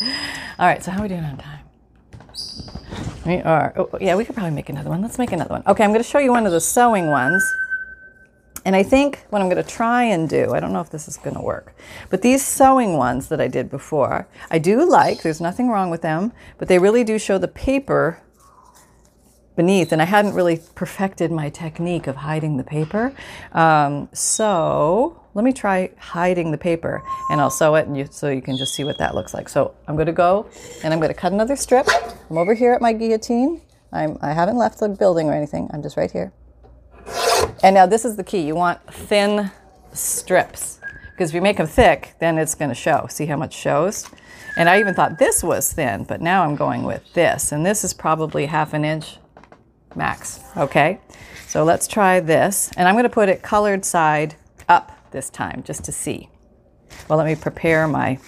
All 0.58 0.66
right, 0.66 0.82
so 0.82 0.92
how 0.92 1.00
are 1.00 1.04
we 1.04 1.10
doing 1.10 1.26
on 1.26 1.38
time? 1.38 1.60
We 3.26 3.42
are, 3.42 3.74
oh, 3.76 3.90
yeah, 4.00 4.16
we 4.16 4.24
could 4.24 4.36
probably 4.36 4.52
make 4.52 4.70
another 4.70 4.90
one. 4.90 5.02
Let's 5.02 5.18
make 5.18 5.34
another 5.34 5.52
one. 5.52 5.64
Okay, 5.68 5.84
I'm 5.84 5.94
to 5.94 6.04
show 6.04 6.20
you 6.20 6.32
one 6.32 6.46
of 6.46 6.54
the 6.54 6.62
sewing 6.62 7.08
ones. 7.08 7.44
And 8.64 8.76
I 8.76 8.84
think 8.84 9.26
what 9.30 9.42
I'm 9.42 9.50
going 9.50 9.64
to 9.64 9.70
try 9.70 10.04
and 10.04 10.30
do, 10.30 10.54
I 10.54 10.60
don't 10.60 10.72
know 10.72 10.82
if 10.82 10.92
this 10.92 11.08
is 11.08 11.18
going 11.18 11.36
to 11.36 11.42
work, 11.42 11.74
but 12.10 12.22
these 12.22 12.46
sewing 12.46 12.96
ones 12.96 13.28
that 13.30 13.42
I 13.42 13.48
did 13.48 13.70
before, 13.70 14.28
I 14.52 14.60
do 14.60 14.88
like, 14.88 15.24
there's 15.24 15.42
nothing 15.42 15.70
wrong 15.70 15.90
with 15.90 16.04
them, 16.04 16.32
but 16.58 16.68
they 16.68 16.78
really 16.78 17.04
do 17.04 17.18
show 17.18 17.38
the 17.38 17.48
paper 17.48 18.20
beneath, 19.56 19.92
and 19.92 20.02
I 20.02 20.06
hadn't 20.06 20.34
really 20.34 20.62
perfected 20.76 21.32
my 21.32 21.50
technique 21.50 22.08
of 22.08 22.16
hiding 22.16 22.58
the 22.58 22.64
paper. 22.64 23.14
Um, 23.52 24.10
so 24.14 25.20
let 25.34 25.44
me 25.44 25.54
try 25.54 25.90
hiding 25.98 26.52
the 26.52 26.58
paper, 26.58 27.04
and 27.30 27.42
I'll 27.42 27.50
sew 27.50 27.76
it, 27.76 27.88
and 27.88 27.98
you, 27.98 28.08
so 28.10 28.30
you 28.30 28.42
can 28.42 28.58
just 28.58 28.74
see 28.74 28.84
what 28.84 28.98
that 29.00 29.16
looks 29.16 29.34
like. 29.34 29.50
So 29.50 29.74
I'm 29.88 29.96
going 29.96 30.08
to 30.08 30.14
go, 30.14 30.50
and 30.84 30.94
I'm 30.94 31.00
going 31.00 31.14
to 31.14 31.20
cut 31.20 31.34
another 31.34 31.56
strip. 31.56 31.88
I'm 32.30 32.38
over 32.38 32.54
here 32.54 32.74
at 32.74 32.82
my 32.82 32.94
guillotine. 32.94 33.62
I'm, 33.92 34.18
I 34.22 34.34
haven't 34.34 34.58
left 34.58 34.80
the 34.80 34.88
building 34.88 35.28
or 35.28 35.34
anything. 35.34 35.70
I'm 35.74 35.82
just 35.82 35.98
right 35.98 36.12
here. 36.12 36.32
And 37.64 37.74
now 37.76 37.86
this 37.86 38.06
is 38.06 38.16
the 38.16 38.24
key. 38.24 38.42
You 38.42 38.56
want 38.56 38.82
thin 38.92 39.52
strips 39.94 40.80
because 41.12 41.30
if 41.30 41.36
you 41.36 41.42
make 41.42 41.58
them 41.58 41.68
thick, 41.68 42.16
then 42.20 42.38
it's 42.38 42.56
going 42.56 42.70
to 42.70 42.76
show. 42.76 43.06
See 43.10 43.28
how 43.28 43.38
much 43.38 43.54
shows? 43.54 44.10
And 44.58 44.68
I 44.68 44.80
even 44.80 44.94
thought 44.94 45.20
this 45.20 45.44
was 45.44 45.72
thin, 45.72 46.04
but 46.04 46.22
now 46.22 46.44
I'm 46.44 46.56
going 46.56 46.84
with 46.84 47.14
this. 47.14 47.52
And 47.52 47.66
this 47.66 47.84
is 47.84 47.94
probably 47.94 48.48
half 48.48 48.74
an 48.74 48.84
inch 48.84 49.18
max. 49.96 50.40
Okay? 50.58 51.00
So 51.48 51.64
let's 51.64 51.88
try 51.88 52.20
this. 52.20 52.72
And 52.76 52.88
I'm 52.88 52.96
going 52.96 53.04
to 53.04 53.10
put 53.10 53.30
it 53.30 53.44
colored 53.44 53.86
side 53.86 54.36
up 54.68 54.92
this 55.12 55.30
time 55.30 55.64
just 55.64 55.84
to 55.86 55.92
see. 55.92 56.30
Well, 57.08 57.18
let 57.18 57.28
me 57.28 57.36
prepare 57.36 57.88
my 57.88 58.20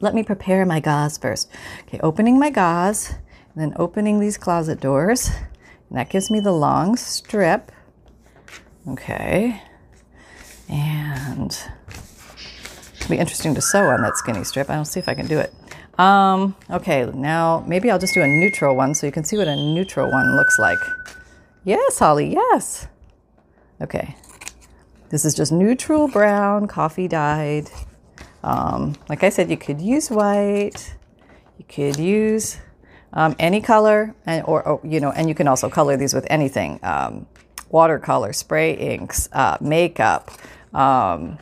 let 0.00 0.14
me 0.14 0.22
prepare 0.22 0.64
my 0.64 0.80
gauze 0.80 1.18
first. 1.18 1.50
Okay, 1.82 2.00
opening 2.00 2.38
my 2.38 2.48
gauze, 2.48 3.10
and 3.10 3.56
then 3.56 3.74
opening 3.76 4.20
these 4.20 4.38
closet 4.38 4.80
doors. 4.80 5.30
And 5.90 5.98
that 5.98 6.08
gives 6.08 6.30
me 6.30 6.40
the 6.40 6.52
long 6.52 6.96
strip. 6.96 7.70
Okay. 8.90 9.62
And 10.68 11.58
it'll 12.96 13.10
be 13.10 13.18
interesting 13.18 13.54
to 13.54 13.60
sew 13.60 13.88
on 13.88 14.02
that 14.02 14.16
skinny 14.16 14.44
strip. 14.44 14.68
I'll 14.70 14.84
see 14.84 15.00
if 15.00 15.08
I 15.08 15.14
can 15.14 15.26
do 15.26 15.38
it. 15.38 15.54
Um, 15.98 16.54
okay, 16.70 17.10
now 17.12 17.64
maybe 17.66 17.90
I'll 17.90 17.98
just 17.98 18.14
do 18.14 18.22
a 18.22 18.26
neutral 18.26 18.76
one 18.76 18.94
so 18.94 19.06
you 19.06 19.12
can 19.12 19.24
see 19.24 19.36
what 19.36 19.48
a 19.48 19.56
neutral 19.56 20.10
one 20.10 20.36
looks 20.36 20.58
like. 20.58 20.78
Yes, 21.64 21.98
Holly, 21.98 22.32
yes. 22.32 22.86
Okay. 23.80 24.16
This 25.10 25.24
is 25.24 25.34
just 25.34 25.50
neutral 25.52 26.06
brown, 26.06 26.66
coffee 26.68 27.08
dyed. 27.08 27.68
Um, 28.44 28.94
like 29.08 29.24
I 29.24 29.30
said, 29.30 29.50
you 29.50 29.56
could 29.56 29.80
use 29.80 30.10
white. 30.10 30.94
You 31.58 31.64
could 31.68 31.98
use 31.98 32.58
um, 33.12 33.34
any 33.38 33.60
color, 33.60 34.14
and 34.26 34.44
or, 34.46 34.62
or, 34.66 34.80
you 34.84 35.00
know, 35.00 35.10
and 35.10 35.28
you 35.28 35.34
can 35.34 35.48
also 35.48 35.68
color 35.68 35.96
these 35.96 36.14
with 36.14 36.26
anything: 36.30 36.78
um, 36.82 37.26
watercolor, 37.70 38.32
spray 38.32 38.74
inks, 38.74 39.28
uh, 39.32 39.56
makeup, 39.60 40.30
um, 40.74 41.38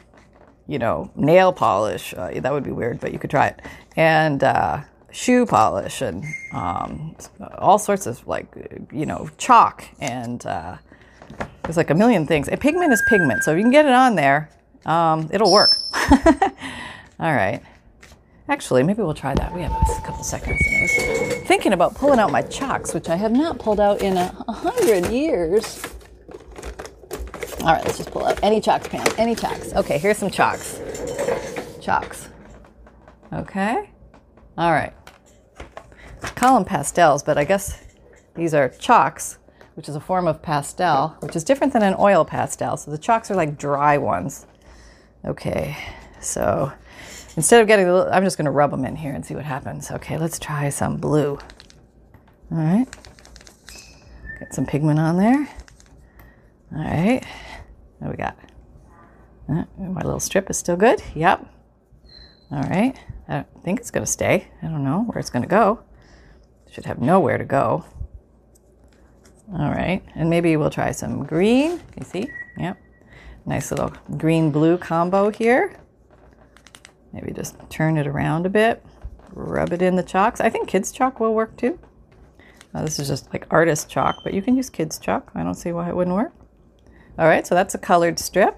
you 0.67 0.79
know, 0.79 1.11
nail 1.15 1.53
polish. 1.53 2.15
Uh, 2.17 2.41
that 2.41 2.53
would 2.53 2.65
be 2.65 2.73
weird, 2.73 3.01
but 3.01 3.13
you 3.13 3.19
could 3.19 3.31
try 3.31 3.49
it, 3.49 3.61
and 3.97 4.43
uh, 4.43 4.81
shoe 5.11 5.47
polish, 5.47 6.03
and 6.03 6.25
um, 6.53 7.17
all 7.59 7.79
sorts 7.79 8.07
of 8.07 8.27
like, 8.27 8.47
you 8.93 9.07
know, 9.07 9.29
chalk, 9.39 9.89
and 10.01 10.45
uh, 10.47 10.77
there's 11.63 11.77
like 11.77 11.91
a 11.91 11.95
million 11.95 12.27
things. 12.27 12.49
And 12.49 12.61
pigment 12.61 12.93
is 12.93 13.03
pigment, 13.09 13.43
so 13.45 13.53
if 13.53 13.59
you 13.59 13.65
can 13.65 13.73
get 13.73 13.87
it 13.87 13.93
on 13.93 14.15
there, 14.15 14.51
um, 14.85 15.29
it'll 15.33 15.53
work. 15.53 15.71
all 17.21 17.33
right. 17.35 17.63
Actually, 18.49 18.85
maybe 18.85 19.03
we'll 19.03 19.13
try 19.15 19.35
that. 19.35 19.53
We 19.53 19.63
have 19.63 19.73
a 19.73 20.07
couple 20.07 20.23
seconds. 20.23 20.61
I 20.65 20.83
was 20.83 21.49
thinking 21.49 21.73
about 21.73 21.97
pulling 21.97 22.21
out 22.21 22.31
my 22.31 22.43
chalks, 22.43 22.95
which 22.95 23.09
I 23.09 23.17
have 23.17 23.33
not 23.33 23.59
pulled 23.59 23.81
out 23.81 24.03
in 24.03 24.17
a, 24.17 24.33
a 24.47 24.53
hundred 24.53 25.11
years. 25.11 25.83
All 27.67 27.73
right, 27.73 27.85
let's 27.85 27.99
just 27.99 28.13
pull 28.13 28.25
out 28.25 28.39
any 28.43 28.61
chalks, 28.61 28.87
Pam. 28.87 29.05
Any 29.19 29.35
chalks. 29.35 29.75
Okay, 29.75 29.99
here's 29.99 30.19
some 30.19 30.31
chalks. 30.31 30.81
Chalks. 31.83 32.29
Okay. 33.33 33.91
All 34.57 34.71
right. 34.71 34.95
Call 36.37 36.55
them 36.55 36.65
pastels, 36.65 37.23
but 37.23 37.37
I 37.37 37.45
guess 37.45 37.83
these 38.37 38.55
are 38.55 38.69
chalks, 38.69 39.39
which 39.75 39.89
is 39.89 39.97
a 39.97 40.01
form 40.01 40.29
of 40.29 40.41
pastel, 40.41 41.17
which 41.21 41.35
is 41.35 41.45
different 41.45 41.73
than 41.73 41.83
an 41.83 41.97
oil 41.99 42.25
pastel. 42.25 42.77
So 42.77 42.91
the 42.91 42.99
chalks 42.99 43.31
are 43.31 43.35
like 43.35 43.59
dry 43.59 43.99
ones. 43.99 44.47
Okay, 45.25 45.77
so 46.21 46.73
Instead 47.37 47.61
of 47.61 47.67
getting, 47.67 47.87
I'm 47.87 48.25
just 48.25 48.39
going 48.39 48.47
to 48.47 48.51
rub 48.51 48.71
them 48.71 48.87
in 48.87 48.97
here 48.97 49.13
and 49.13 49.25
see 49.25 49.35
what 49.35 49.45
happens. 49.45 49.91
Okay, 49.91 50.17
let's 50.17 50.39
try 50.39 50.71
some 50.71 50.97
blue. 50.97 51.39
All 52.51 52.59
right. 52.59 52.87
Get 54.41 54.55
some 54.55 54.65
pigment 54.65 54.99
on 54.99 55.19
there. 55.19 55.49
All 56.75 56.83
right. 56.83 57.23
What 57.99 58.11
we 58.11 58.17
got? 58.17 58.37
Uh, 59.49 59.65
my 59.79 60.03
little 60.03 60.21
strip 60.21 60.51
is 60.51 60.59
still 60.59 60.77
good. 60.77 61.03
Yep. 61.15 61.47
All 62.51 62.63
right. 62.63 62.97
I 63.29 63.45
think 63.65 63.81
it's 63.81 63.91
going 63.91 64.05
to 64.05 64.11
stay. 64.11 64.49
I 64.63 64.67
don't 64.67 64.85
know 64.85 65.03
where 65.03 65.19
it's 65.19 65.31
going 65.31 65.43
to 65.43 65.49
go. 65.49 65.81
Should 66.71 66.85
have 66.87 67.01
nowhere 67.01 67.39
to 67.39 67.45
go. 67.45 67.85
All 69.53 69.71
right. 69.71 70.03
And 70.15 70.29
maybe 70.29 70.57
we'll 70.57 70.71
try 70.71 70.91
some 70.91 71.25
green. 71.25 71.81
You 71.97 72.05
see? 72.05 72.29
Yep. 72.59 72.77
Nice 73.47 73.71
little 73.71 73.93
green 74.17 74.51
blue 74.51 74.77
combo 74.77 75.31
here. 75.31 75.79
Maybe 77.13 77.33
just 77.33 77.57
turn 77.71 77.97
it 77.97 78.07
around 78.07 78.45
a 78.45 78.51
bit, 78.51 78.85
rub 79.33 79.73
it 79.73 79.81
in 79.81 79.97
the 79.97 80.03
chalks. 80.03 80.41
I 80.41 80.51
think 80.51 80.69
kids' 80.69 80.93
chalk 80.93 81.19
will 81.21 81.35
work 81.35 81.57
too. 81.57 81.79
Uh, 82.75 82.83
this 82.83 82.99
is 82.99 83.09
just 83.09 83.33
like 83.33 83.47
artist 83.51 83.89
chalk, 83.89 84.17
but 84.23 84.35
you 84.35 84.43
can 84.43 84.57
use 84.57 84.69
kids' 84.69 84.99
chalk. 84.99 85.31
I 85.35 85.43
don't 85.43 85.55
see 85.55 85.73
why 85.73 85.89
it 85.89 85.97
wouldn't 85.97 86.15
work. 86.15 86.33
All 87.19 87.27
right, 87.27 87.47
so 87.47 87.55
that's 87.55 87.75
a 87.75 87.79
colored 87.79 88.19
strip. 88.19 88.57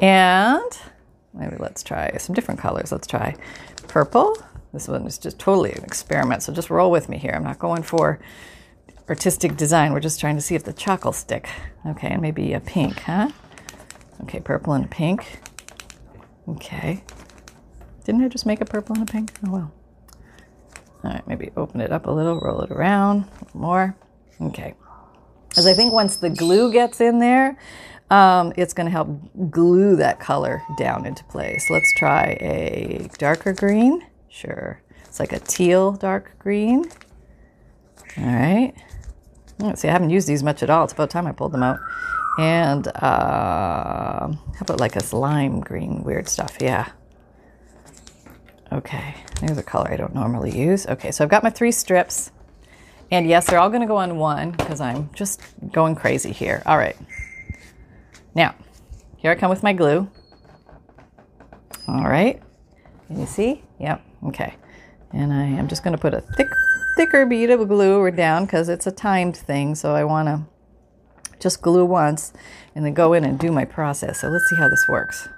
And 0.00 0.78
maybe 1.32 1.56
let's 1.58 1.82
try 1.82 2.14
some 2.18 2.34
different 2.34 2.60
colors. 2.60 2.92
Let's 2.92 3.06
try 3.06 3.34
purple. 3.88 4.36
This 4.72 4.88
one 4.88 5.06
is 5.06 5.16
just 5.16 5.38
totally 5.38 5.72
an 5.72 5.82
experiment, 5.84 6.42
so 6.42 6.52
just 6.52 6.68
roll 6.68 6.90
with 6.90 7.08
me 7.08 7.16
here. 7.16 7.32
I'm 7.34 7.44
not 7.44 7.58
going 7.58 7.82
for 7.82 8.20
artistic 9.08 9.56
design. 9.56 9.92
We're 9.92 10.00
just 10.00 10.20
trying 10.20 10.36
to 10.36 10.42
see 10.42 10.54
if 10.54 10.64
the 10.64 10.74
chalk 10.74 11.06
will 11.06 11.12
stick. 11.12 11.48
Okay, 11.86 12.08
and 12.08 12.20
maybe 12.20 12.52
a 12.52 12.60
pink, 12.60 13.00
huh? 13.00 13.30
Okay, 14.22 14.40
purple 14.40 14.74
and 14.74 14.84
a 14.84 14.88
pink. 14.88 15.40
Okay. 16.48 17.02
Didn't 18.04 18.22
I 18.22 18.28
just 18.28 18.44
make 18.44 18.60
a 18.60 18.66
purple 18.66 18.94
and 18.96 19.08
a 19.08 19.10
pink? 19.10 19.32
Oh 19.46 19.50
well. 19.50 19.72
All 21.02 21.12
right, 21.12 21.26
maybe 21.26 21.50
open 21.56 21.80
it 21.80 21.92
up 21.92 22.06
a 22.06 22.10
little, 22.10 22.38
roll 22.38 22.60
it 22.60 22.70
around, 22.70 23.24
more. 23.54 23.96
Okay. 24.40 24.74
As 25.56 25.66
I 25.66 25.72
think 25.72 25.92
once 25.92 26.16
the 26.16 26.30
glue 26.30 26.72
gets 26.72 27.00
in 27.00 27.18
there, 27.18 27.58
um, 28.10 28.52
it's 28.56 28.72
going 28.72 28.86
to 28.86 28.90
help 28.90 29.08
glue 29.50 29.96
that 29.96 30.20
color 30.20 30.62
down 30.78 31.06
into 31.06 31.24
place. 31.24 31.68
Let's 31.70 31.92
try 31.96 32.36
a 32.40 33.08
darker 33.18 33.52
green. 33.52 34.06
Sure. 34.28 34.80
It's 35.04 35.18
like 35.18 35.32
a 35.32 35.40
teal 35.40 35.92
dark 35.92 36.38
green. 36.38 36.84
All 38.18 38.24
right. 38.24 38.74
Let's 39.58 39.80
see, 39.80 39.88
I 39.88 39.92
haven't 39.92 40.10
used 40.10 40.28
these 40.28 40.42
much 40.42 40.62
at 40.62 40.68
all. 40.68 40.84
It's 40.84 40.92
about 40.92 41.10
time 41.10 41.26
I 41.26 41.32
pulled 41.32 41.52
them 41.52 41.62
out. 41.62 41.78
And 42.38 42.86
uh, 42.88 44.28
how 44.28 44.60
about 44.60 44.78
like 44.78 44.96
a 44.96 45.16
lime 45.16 45.60
green 45.60 46.02
weird 46.02 46.28
stuff? 46.28 46.58
Yeah. 46.60 46.90
Okay, 48.72 49.14
there's 49.40 49.56
a 49.56 49.62
color 49.62 49.90
I 49.90 49.96
don't 49.96 50.14
normally 50.14 50.56
use. 50.56 50.86
Okay, 50.86 51.10
so 51.10 51.24
I've 51.24 51.30
got 51.30 51.42
my 51.42 51.50
three 51.50 51.72
strips. 51.72 52.30
And 53.10 53.28
yes, 53.28 53.46
they're 53.46 53.58
all 53.58 53.68
going 53.68 53.82
to 53.82 53.86
go 53.86 53.96
on 53.96 54.18
one 54.18 54.50
because 54.50 54.80
I'm 54.80 55.10
just 55.14 55.40
going 55.72 55.94
crazy 55.94 56.32
here. 56.32 56.62
All 56.66 56.76
right. 56.76 56.96
Now, 58.34 58.54
here 59.16 59.30
I 59.30 59.34
come 59.36 59.50
with 59.50 59.62
my 59.62 59.72
glue. 59.72 60.10
All 61.86 62.08
right. 62.08 62.42
Can 63.06 63.20
you 63.20 63.26
see? 63.26 63.62
Yep. 63.78 64.04
Okay. 64.26 64.54
And 65.12 65.32
I 65.32 65.44
am 65.44 65.68
just 65.68 65.84
going 65.84 65.92
to 65.92 66.00
put 66.00 66.14
a 66.14 66.20
thick, 66.20 66.48
thicker 66.96 67.24
bead 67.26 67.50
of 67.50 67.66
glue 67.68 68.10
down 68.10 68.44
because 68.44 68.68
it's 68.68 68.86
a 68.86 68.92
timed 68.92 69.36
thing. 69.36 69.76
So 69.76 69.94
I 69.94 70.02
want 70.02 70.26
to 70.26 70.44
just 71.38 71.62
glue 71.62 71.84
once 71.84 72.32
and 72.74 72.84
then 72.84 72.92
go 72.92 73.12
in 73.12 73.24
and 73.24 73.38
do 73.38 73.52
my 73.52 73.64
process. 73.64 74.20
So 74.20 74.28
let's 74.28 74.48
see 74.50 74.56
how 74.56 74.68
this 74.68 74.84
works. 74.88 75.28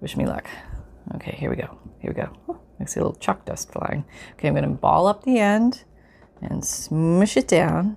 Wish 0.00 0.16
me 0.16 0.26
luck. 0.26 0.48
Okay, 1.14 1.36
here 1.38 1.48
we 1.48 1.56
go. 1.56 1.78
Here 2.00 2.10
we 2.10 2.20
go. 2.20 2.58
I 2.80 2.84
see 2.86 2.98
a 2.98 3.04
little 3.04 3.18
chalk 3.18 3.44
dust 3.44 3.70
flying. 3.70 4.04
Okay, 4.32 4.48
I'm 4.48 4.54
going 4.54 4.64
to 4.64 4.70
ball 4.70 5.06
up 5.06 5.22
the 5.22 5.38
end 5.38 5.84
and 6.42 6.64
smush 6.64 7.36
it 7.36 7.48
down, 7.48 7.96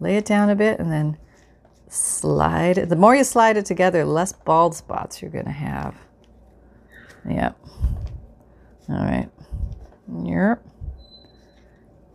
lay 0.00 0.16
it 0.16 0.24
down 0.24 0.50
a 0.50 0.56
bit, 0.56 0.78
and 0.78 0.92
then 0.92 1.16
slide 1.88 2.78
it. 2.78 2.88
The 2.88 2.96
more 2.96 3.16
you 3.16 3.24
slide 3.24 3.56
it 3.56 3.66
together, 3.66 4.04
the 4.04 4.10
less 4.10 4.32
bald 4.32 4.74
spots 4.74 5.22
you're 5.22 5.30
going 5.30 5.46
to 5.46 5.50
have. 5.50 5.96
Yep. 7.28 7.58
All 8.88 8.96
right. 8.96 9.28
Yerp. 10.10 10.60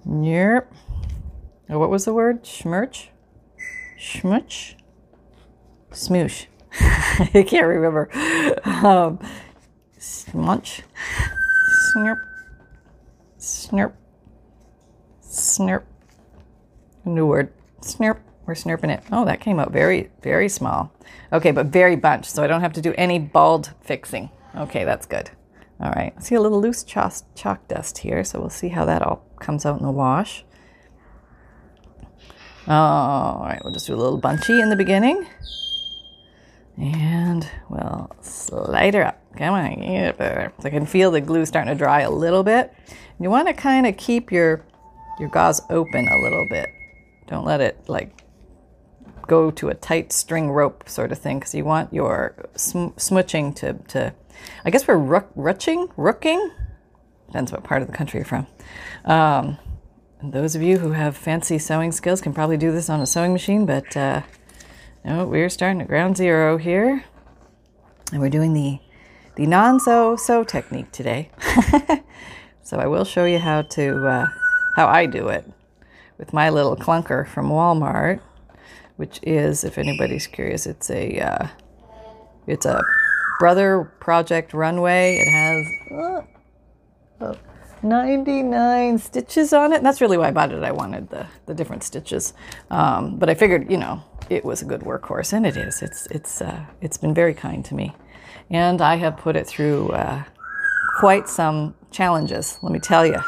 Yerp. 0.08 0.67
Oh, 1.70 1.80
what 1.80 1.89
was 1.89 2.06
the 2.06 2.13
word? 2.13 2.44
Schmirch? 2.44 3.08
Schmuch? 4.00 4.76
Smoosh. 5.91 6.48
I 6.80 7.44
can't 7.48 7.67
remember. 7.67 8.10
Um, 8.65 9.20
smunch. 10.00 10.82
Snurp. 11.94 12.22
Snurp. 13.38 13.94
Snurp. 15.32 15.84
New 17.06 17.26
word. 17.26 17.54
Snurp. 17.82 18.20
We're 18.46 18.54
snurping 18.54 18.89
it. 18.89 19.04
Oh, 19.12 19.24
that 19.26 19.39
came 19.39 19.60
out 19.60 19.72
very, 19.72 20.10
very 20.22 20.50
small. 20.50 20.91
Okay, 21.32 21.52
but 21.52 21.67
very 21.67 21.96
bunched, 21.96 22.32
so 22.32 22.44
I 22.44 22.48
don't 22.48 22.62
have 22.62 22.74
to 22.74 22.82
do 22.82 22.94
any 22.98 23.17
bald 23.17 23.74
fixing. 23.82 24.30
Okay, 24.56 24.84
that's 24.84 25.06
good. 25.06 25.30
All 25.80 25.91
right, 25.91 26.13
I 26.17 26.22
see 26.22 26.36
a 26.36 26.41
little 26.41 26.60
loose 26.60 26.84
chalk, 26.84 27.67
dust 27.67 27.98
here, 28.00 28.24
so 28.24 28.39
we'll 28.39 28.50
see 28.50 28.67
how 28.70 28.84
that 28.86 29.02
all 29.02 29.26
comes 29.39 29.65
out 29.65 29.80
in 29.80 29.86
the 29.86 29.91
wash. 29.91 30.44
Oh, 32.67 32.74
All 32.74 33.46
right, 33.46 33.62
we'll 33.63 33.74
just 33.74 33.88
do 33.88 33.96
a 33.96 33.96
little 33.96 34.17
bunchy 34.17 34.60
in 34.60 34.70
the 34.70 34.76
beginning. 34.76 35.26
And 36.78 37.50
we'll 37.70 38.12
slide 38.22 38.96
her 38.96 39.06
up. 39.06 39.22
Come 39.38 39.54
on, 39.54 39.80
get 39.80 40.17
better. 40.17 40.52
So 40.60 40.67
I 40.67 40.72
can 40.72 40.86
feel 40.86 41.10
the 41.12 41.22
glue 41.22 41.46
starting 41.46 41.72
to 41.72 41.78
dry 41.78 42.02
a 42.02 42.12
little 42.12 42.44
bit. 42.44 42.74
You 43.20 43.30
want 43.30 43.48
to 43.48 43.54
kind 43.54 43.88
of 43.88 43.98
keep 43.98 44.32
your 44.32 44.63
your 45.22 45.30
gauze 45.30 45.62
open 45.70 46.08
a 46.08 46.18
little 46.18 46.46
bit. 46.50 46.68
Don't 47.28 47.46
let 47.46 47.62
it 47.62 47.78
like 47.88 48.24
go 49.28 49.52
to 49.52 49.70
a 49.70 49.74
tight 49.74 50.12
string 50.12 50.50
rope 50.50 50.90
sort 50.90 51.12
of 51.12 51.18
thing 51.18 51.40
because 51.40 51.56
you 51.56 51.64
want 51.64 51.94
your 51.94 52.36
sm- 52.56 52.98
smooching 52.98 53.56
to, 53.56 53.74
to, 53.88 54.14
I 54.66 54.70
guess 54.72 54.88
we're 54.88 54.98
rook, 54.98 55.34
rooching, 55.36 55.90
rooking, 55.96 56.52
depends 57.28 57.52
what 57.52 57.64
part 57.64 57.82
of 57.82 57.88
the 57.88 57.94
country 57.94 58.20
you're 58.20 58.26
from. 58.26 58.48
Um, 59.06 59.58
those 60.24 60.56
of 60.56 60.62
you 60.62 60.80
who 60.80 60.92
have 60.92 61.16
fancy 61.16 61.58
sewing 61.60 61.92
skills 61.92 62.20
can 62.20 62.34
probably 62.34 62.58
do 62.58 62.72
this 62.72 62.90
on 62.90 63.00
a 63.00 63.06
sewing 63.06 63.32
machine, 63.32 63.66
but 63.66 63.96
uh, 63.96 64.24
no, 65.06 65.26
we're 65.26 65.50
starting 65.50 65.82
at 65.82 65.88
ground 65.88 66.18
zero 66.18 66.58
here. 66.58 67.06
And 68.12 68.20
we're 68.20 68.30
doing 68.30 68.54
the, 68.54 68.80
the 69.36 69.48
non-sew 69.48 70.18
sew 70.18 70.44
technique 70.44 70.92
today. 70.92 71.32
so 72.64 72.78
I 72.78 72.88
will 72.88 73.06
show 73.06 73.24
you 73.24 73.40
how 73.40 73.62
to, 73.62 74.06
uh, 74.06 74.28
how 74.76 74.88
I 74.88 75.06
do 75.06 75.28
it 75.30 75.50
with 76.18 76.34
my 76.34 76.50
little 76.50 76.76
clunker 76.76 77.28
from 77.28 77.50
Walmart, 77.50 78.22
which 78.98 79.20
is, 79.24 79.64
if 79.64 79.78
anybody's 79.78 80.28
curious, 80.28 80.66
it's 80.66 80.90
a, 80.90 81.20
uh, 81.20 81.48
it's 82.48 82.66
a 82.66 82.82
Brother 83.40 83.92
Project 84.00 84.54
Runway. 84.54 85.16
It 85.16 85.32
has, 85.32 86.26
uh, 87.22 87.36
99 87.84 89.00
stitches 89.00 89.54
on 89.54 89.74
it. 89.74 89.78
And 89.78 89.86
that's 89.86 90.02
really 90.02 90.18
why 90.18 90.28
I 90.28 90.32
bought 90.32 90.52
it. 90.52 90.64
I 90.64 90.72
wanted 90.72 91.10
the, 91.10 91.26
the 91.48 91.54
different 91.54 91.84
stitches. 91.84 92.34
Um, 92.70 93.18
but 93.18 93.30
I 93.30 93.34
figured, 93.34 93.72
you 93.72 93.78
know, 93.78 94.04
it 94.30 94.46
was 94.46 94.62
a 94.62 94.66
good 94.66 94.82
workhorse, 94.82 95.34
and 95.34 95.46
it 95.46 95.58
is. 95.58 95.82
It's, 95.82 96.06
it's, 96.08 96.42
uh, 96.42 96.66
it's 96.82 96.98
been 96.98 97.14
very 97.14 97.34
kind 97.34 97.66
to 97.66 97.76
me. 97.76 97.96
And 98.50 98.82
I 98.82 98.96
have 98.98 99.18
put 99.18 99.36
it 99.36 99.48
through 99.48 99.90
uh, 99.90 100.24
quite 101.00 101.28
some 101.28 101.74
challenges, 101.90 102.60
let 102.62 102.72
me 102.72 102.80
tell 102.80 103.06
you. 103.06 103.20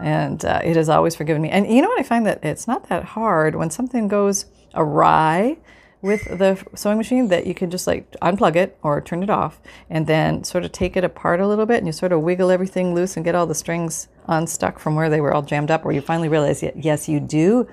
And 0.00 0.44
uh, 0.44 0.60
it 0.64 0.76
has 0.76 0.88
always 0.88 1.14
forgiven 1.14 1.42
me. 1.42 1.50
And 1.50 1.66
you 1.66 1.80
know 1.80 1.88
what? 1.88 2.00
I 2.00 2.02
find 2.02 2.26
that 2.26 2.44
it's 2.44 2.66
not 2.66 2.88
that 2.88 3.04
hard 3.04 3.54
when 3.54 3.70
something 3.70 4.08
goes 4.08 4.46
awry 4.74 5.56
with 6.04 6.22
the 6.38 6.62
sewing 6.74 6.98
machine 6.98 7.28
that 7.28 7.46
you 7.46 7.54
can 7.54 7.70
just 7.70 7.86
like 7.86 8.10
unplug 8.20 8.56
it 8.56 8.76
or 8.82 9.00
turn 9.00 9.22
it 9.22 9.30
off 9.30 9.58
and 9.88 10.06
then 10.06 10.44
sort 10.44 10.62
of 10.62 10.70
take 10.70 10.98
it 10.98 11.02
apart 11.02 11.40
a 11.40 11.48
little 11.48 11.64
bit 11.64 11.78
and 11.78 11.86
you 11.86 11.92
sort 11.92 12.12
of 12.12 12.20
wiggle 12.20 12.50
everything 12.50 12.94
loose 12.94 13.16
and 13.16 13.24
get 13.24 13.34
all 13.34 13.46
the 13.46 13.54
strings 13.54 14.08
unstuck 14.26 14.78
from 14.78 14.94
where 14.94 15.08
they 15.08 15.18
were 15.18 15.32
all 15.32 15.40
jammed 15.40 15.70
up 15.70 15.82
where 15.82 15.94
you 15.94 16.02
finally 16.02 16.28
realize 16.28 16.62
yes 16.76 17.08
you 17.08 17.18
do 17.18 17.66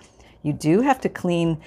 you 0.44 0.54
do 0.54 0.80
have 0.80 1.02
to 1.02 1.10
clean 1.10 1.60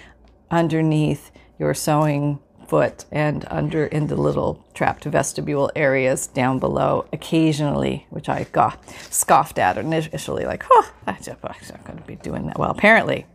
underneath 0.51 1.31
your 1.59 1.75
sewing 1.75 2.39
foot 2.75 3.05
and 3.13 3.45
under 3.51 3.87
in 3.87 4.09
the 4.09 4.17
little 4.17 4.65
trapped 4.75 5.05
vestibule 5.05 5.71
areas 5.77 6.27
down 6.27 6.59
below 6.59 7.07
occasionally, 7.13 8.05
which 8.11 8.29
I 8.29 8.49
got, 8.51 8.83
scoffed 9.13 9.61
at 9.61 9.79
initially, 9.79 10.45
like, 10.45 10.65
oh, 10.69 10.93
I'm 11.07 11.17
not 11.25 11.85
going 11.85 11.99
to 11.99 12.05
be 12.05 12.17
doing 12.17 12.49
that. 12.49 12.59
Well, 12.59 12.73
apparently, 12.73 13.27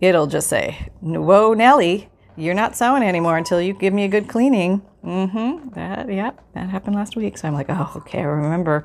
it'll 0.00 0.26
just 0.26 0.48
say, 0.48 0.88
whoa, 0.98 1.54
Nellie, 1.54 2.08
you're 2.36 2.52
not 2.52 2.74
sewing 2.74 3.04
anymore 3.04 3.36
until 3.36 3.60
you 3.60 3.74
give 3.74 3.94
me 3.94 4.02
a 4.02 4.08
good 4.08 4.26
cleaning. 4.26 4.82
Mm-hmm. 5.04 5.68
That, 5.74 6.12
yeah, 6.12 6.32
that 6.54 6.68
happened 6.68 6.96
last 6.96 7.14
week. 7.14 7.38
So 7.38 7.46
I'm 7.46 7.54
like, 7.54 7.66
oh, 7.68 7.92
okay, 7.94 8.18
I 8.18 8.22
remember. 8.22 8.84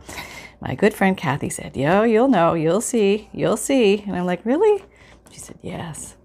My 0.61 0.75
good 0.75 0.93
friend 0.93 1.17
Kathy 1.17 1.49
said, 1.49 1.75
yo, 1.75 2.03
you'll 2.03 2.27
know, 2.27 2.53
you'll 2.53 2.79
see, 2.79 3.27
you'll 3.33 3.57
see. 3.57 4.03
And 4.05 4.15
I'm 4.15 4.27
like, 4.27 4.45
really? 4.45 4.83
She 5.31 5.39
said, 5.39 5.57
yes. 5.63 6.15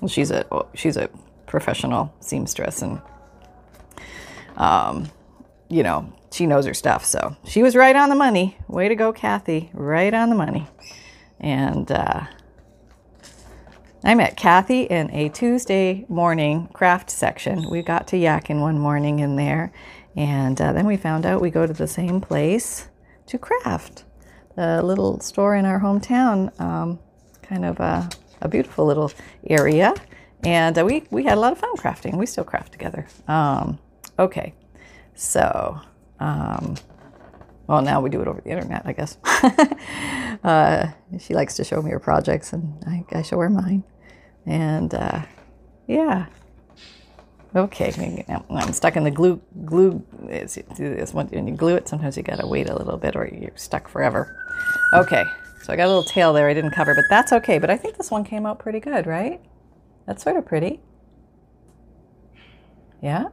Well, 0.00 0.08
she's 0.08 0.30
a 0.30 0.46
she's 0.72 0.96
a 0.96 1.10
professional 1.46 2.14
seamstress 2.20 2.80
and 2.80 3.02
um, 4.56 5.10
you 5.68 5.82
know, 5.82 6.12
she 6.30 6.46
knows 6.46 6.66
her 6.66 6.74
stuff. 6.74 7.04
So 7.04 7.36
she 7.44 7.62
was 7.62 7.74
right 7.74 7.96
on 7.96 8.08
the 8.08 8.14
money. 8.14 8.56
Way 8.68 8.88
to 8.88 8.94
go, 8.94 9.12
Kathy. 9.12 9.70
Right 9.72 10.12
on 10.12 10.30
the 10.30 10.36
money. 10.36 10.66
And 11.40 11.90
uh, 11.90 12.26
I 14.04 14.14
met 14.14 14.36
Kathy 14.36 14.82
in 14.82 15.10
a 15.10 15.28
Tuesday 15.28 16.04
morning 16.08 16.68
craft 16.72 17.10
section. 17.10 17.68
We 17.70 17.82
got 17.82 18.06
to 18.08 18.16
yakking 18.16 18.60
one 18.60 18.78
morning 18.78 19.18
in 19.18 19.36
there. 19.36 19.72
And 20.14 20.60
uh, 20.60 20.72
then 20.72 20.86
we 20.86 20.96
found 20.96 21.26
out 21.26 21.42
we 21.42 21.50
go 21.50 21.66
to 21.66 21.72
the 21.72 21.86
same 21.86 22.20
place 22.20 22.88
to 23.26 23.38
craft. 23.38 24.04
The 24.54 24.82
little 24.82 25.20
store 25.20 25.54
in 25.54 25.66
our 25.66 25.80
hometown, 25.80 26.58
um, 26.58 26.98
kind 27.42 27.64
of 27.64 27.78
a, 27.80 28.08
a, 28.40 28.48
beautiful 28.48 28.86
little 28.86 29.12
area. 29.46 29.92
And 30.42 30.78
uh, 30.78 30.84
we, 30.84 31.04
we 31.10 31.24
had 31.24 31.36
a 31.36 31.40
lot 31.40 31.52
of 31.52 31.58
fun 31.58 31.76
crafting. 31.76 32.16
We 32.16 32.24
still 32.24 32.44
craft 32.44 32.72
together. 32.72 33.06
Um, 33.28 33.78
Okay, 34.18 34.54
so, 35.14 35.80
um, 36.20 36.76
well, 37.66 37.82
now 37.82 38.00
we 38.00 38.08
do 38.08 38.20
it 38.22 38.28
over 38.28 38.40
the 38.40 38.50
internet, 38.50 38.82
I 38.86 38.92
guess. 38.92 39.18
uh, 40.44 40.88
she 41.18 41.34
likes 41.34 41.56
to 41.56 41.64
show 41.64 41.82
me 41.82 41.90
her 41.90 41.98
projects, 41.98 42.52
and 42.52 42.82
I, 42.86 43.04
I 43.12 43.22
show 43.22 43.38
her 43.40 43.50
mine. 43.50 43.84
And 44.46 44.94
uh, 44.94 45.22
yeah, 45.86 46.26
okay. 47.54 48.24
I'm 48.48 48.72
stuck 48.72 48.96
in 48.96 49.04
the 49.04 49.10
glue. 49.10 49.42
Glue. 49.64 50.04
Do 50.28 50.94
this 50.94 51.12
when 51.12 51.28
you 51.46 51.54
glue 51.54 51.74
it. 51.74 51.88
Sometimes 51.88 52.16
you 52.16 52.22
gotta 52.22 52.46
wait 52.46 52.70
a 52.70 52.74
little 52.76 52.96
bit, 52.96 53.16
or 53.16 53.26
you're 53.26 53.56
stuck 53.56 53.88
forever. 53.88 54.38
Okay, 54.94 55.24
so 55.62 55.72
I 55.72 55.76
got 55.76 55.86
a 55.86 55.88
little 55.88 56.04
tail 56.04 56.32
there 56.32 56.48
I 56.48 56.54
didn't 56.54 56.70
cover, 56.70 56.94
but 56.94 57.04
that's 57.10 57.32
okay. 57.32 57.58
But 57.58 57.70
I 57.70 57.76
think 57.76 57.96
this 57.96 58.10
one 58.10 58.24
came 58.24 58.46
out 58.46 58.60
pretty 58.60 58.80
good, 58.80 59.06
right? 59.06 59.40
That's 60.06 60.22
sort 60.22 60.36
of 60.36 60.46
pretty. 60.46 60.80
Yeah 63.02 63.28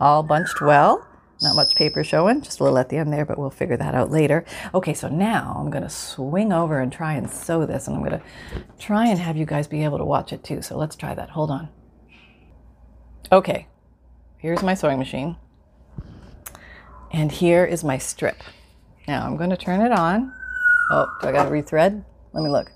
all 0.00 0.22
bunched 0.22 0.60
well. 0.60 1.06
Not 1.42 1.54
much 1.54 1.74
paper 1.74 2.02
showing, 2.02 2.40
just 2.40 2.60
a 2.60 2.62
little 2.62 2.78
at 2.78 2.88
the 2.88 2.96
end 2.96 3.12
there, 3.12 3.26
but 3.26 3.36
we'll 3.38 3.50
figure 3.50 3.76
that 3.76 3.94
out 3.94 4.10
later. 4.10 4.44
Okay, 4.72 4.94
so 4.94 5.08
now 5.08 5.54
I'm 5.58 5.70
going 5.70 5.82
to 5.82 5.90
swing 5.90 6.50
over 6.50 6.80
and 6.80 6.90
try 6.90 7.12
and 7.12 7.28
sew 7.28 7.66
this, 7.66 7.86
and 7.86 7.96
I'm 7.96 8.02
going 8.02 8.18
to 8.18 8.24
try 8.78 9.06
and 9.08 9.18
have 9.18 9.36
you 9.36 9.44
guys 9.44 9.66
be 9.66 9.84
able 9.84 9.98
to 9.98 10.04
watch 10.04 10.32
it 10.32 10.42
too. 10.42 10.62
So 10.62 10.78
let's 10.78 10.96
try 10.96 11.14
that. 11.14 11.30
Hold 11.30 11.50
on. 11.50 11.68
Okay, 13.30 13.66
here's 14.38 14.62
my 14.62 14.72
sewing 14.72 14.98
machine, 14.98 15.36
and 17.12 17.30
here 17.30 17.66
is 17.66 17.84
my 17.84 17.98
strip. 17.98 18.42
Now 19.06 19.26
I'm 19.26 19.36
going 19.36 19.50
to 19.50 19.56
turn 19.58 19.82
it 19.82 19.92
on. 19.92 20.32
Oh, 20.90 21.06
do 21.20 21.28
I 21.28 21.32
got 21.32 21.44
to 21.44 21.50
rethread? 21.50 22.02
Let 22.32 22.44
me 22.44 22.48
look. 22.48 22.70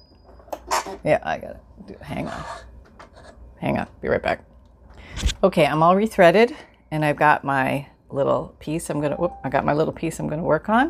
Yeah, 1.03 1.21
I 1.23 1.39
got 1.39 1.63
it. 1.89 2.03
Hang 2.03 2.29
on. 2.29 2.45
Hang 3.59 3.79
on. 3.79 3.87
Be 4.03 4.09
right 4.09 4.23
back. 4.23 4.45
Okay, 5.43 5.65
I'm 5.65 5.83
all 5.83 5.95
rethreaded 5.95 6.55
and 6.91 7.05
I've 7.05 7.17
got 7.17 7.45
my 7.45 7.87
little 8.11 8.55
piece 8.59 8.91
I'm 8.91 9.01
gonna, 9.01 9.17
whoop, 9.17 9.33
I 9.45 9.49
got 9.49 9.65
my 9.65 9.73
little 9.73 9.93
piece 9.93 10.19
I'm 10.19 10.29
gonna 10.29 10.43
work 10.43 10.69
on. 10.69 10.89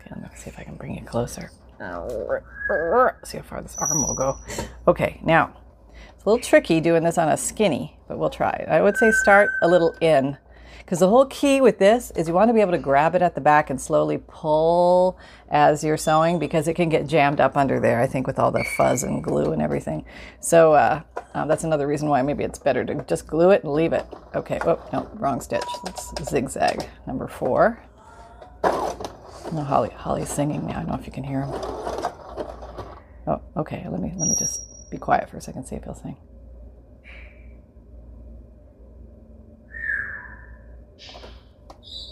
Okay, 0.00 0.10
I'm 0.12 0.22
gonna 0.22 0.36
see 0.36 0.50
if 0.50 0.58
I 0.58 0.62
can 0.64 0.76
bring 0.76 0.96
it 0.96 1.06
closer. 1.06 1.50
See 3.24 3.38
how 3.38 3.42
far 3.44 3.62
this 3.62 3.76
arm 3.78 4.02
will 4.02 4.14
go. 4.14 4.38
Okay, 4.86 5.20
now, 5.24 5.56
it's 6.14 6.24
a 6.24 6.28
little 6.28 6.42
tricky 6.42 6.80
doing 6.80 7.02
this 7.02 7.18
on 7.18 7.28
a 7.28 7.36
skinny, 7.36 7.98
but 8.08 8.18
we'll 8.18 8.30
try. 8.30 8.64
I 8.68 8.80
would 8.80 8.96
say 8.96 9.10
start 9.10 9.50
a 9.62 9.68
little 9.68 9.94
in 10.00 10.38
because 10.84 10.98
the 10.98 11.08
whole 11.08 11.24
key 11.26 11.60
with 11.60 11.78
this 11.78 12.10
is 12.12 12.28
you 12.28 12.34
want 12.34 12.50
to 12.50 12.54
be 12.54 12.60
able 12.60 12.72
to 12.72 12.78
grab 12.78 13.14
it 13.14 13.22
at 13.22 13.34
the 13.34 13.40
back 13.40 13.70
and 13.70 13.80
slowly 13.80 14.22
pull 14.26 15.18
as 15.48 15.82
you're 15.82 15.96
sewing 15.96 16.38
because 16.38 16.68
it 16.68 16.74
can 16.74 16.90
get 16.90 17.06
jammed 17.06 17.40
up 17.40 17.56
under 17.56 17.80
there, 17.80 18.00
I 18.00 18.06
think, 18.06 18.26
with 18.26 18.38
all 18.38 18.50
the 18.50 18.64
fuzz 18.76 19.02
and 19.02 19.24
glue 19.24 19.52
and 19.52 19.62
everything. 19.62 20.04
So 20.40 20.74
uh, 20.74 21.00
uh, 21.34 21.46
that's 21.46 21.64
another 21.64 21.86
reason 21.86 22.08
why 22.08 22.20
maybe 22.20 22.44
it's 22.44 22.58
better 22.58 22.84
to 22.84 23.02
just 23.04 23.26
glue 23.26 23.50
it 23.50 23.64
and 23.64 23.72
leave 23.72 23.94
it. 23.94 24.04
Okay, 24.34 24.58
oh, 24.62 24.78
no, 24.92 25.08
wrong 25.14 25.40
stitch. 25.40 25.64
Let's 25.84 26.12
zigzag. 26.28 26.86
Number 27.06 27.28
four. 27.28 27.82
Oh, 28.62 29.64
Holly, 29.66 29.90
Holly's 29.90 30.28
singing 30.28 30.66
now. 30.66 30.72
I 30.72 30.80
don't 30.80 30.88
know 30.88 30.94
if 30.94 31.06
you 31.06 31.12
can 31.12 31.24
hear 31.24 31.42
him. 31.42 31.50
Oh, 33.26 33.40
okay. 33.56 33.86
Let 33.88 34.00
me 34.00 34.12
let 34.16 34.28
me 34.28 34.34
just 34.38 34.90
be 34.90 34.98
quiet 34.98 35.30
for 35.30 35.38
a 35.38 35.40
second. 35.40 35.64
See 35.66 35.76
if 35.76 35.84
he'll 35.84 35.94
sing. 35.94 36.16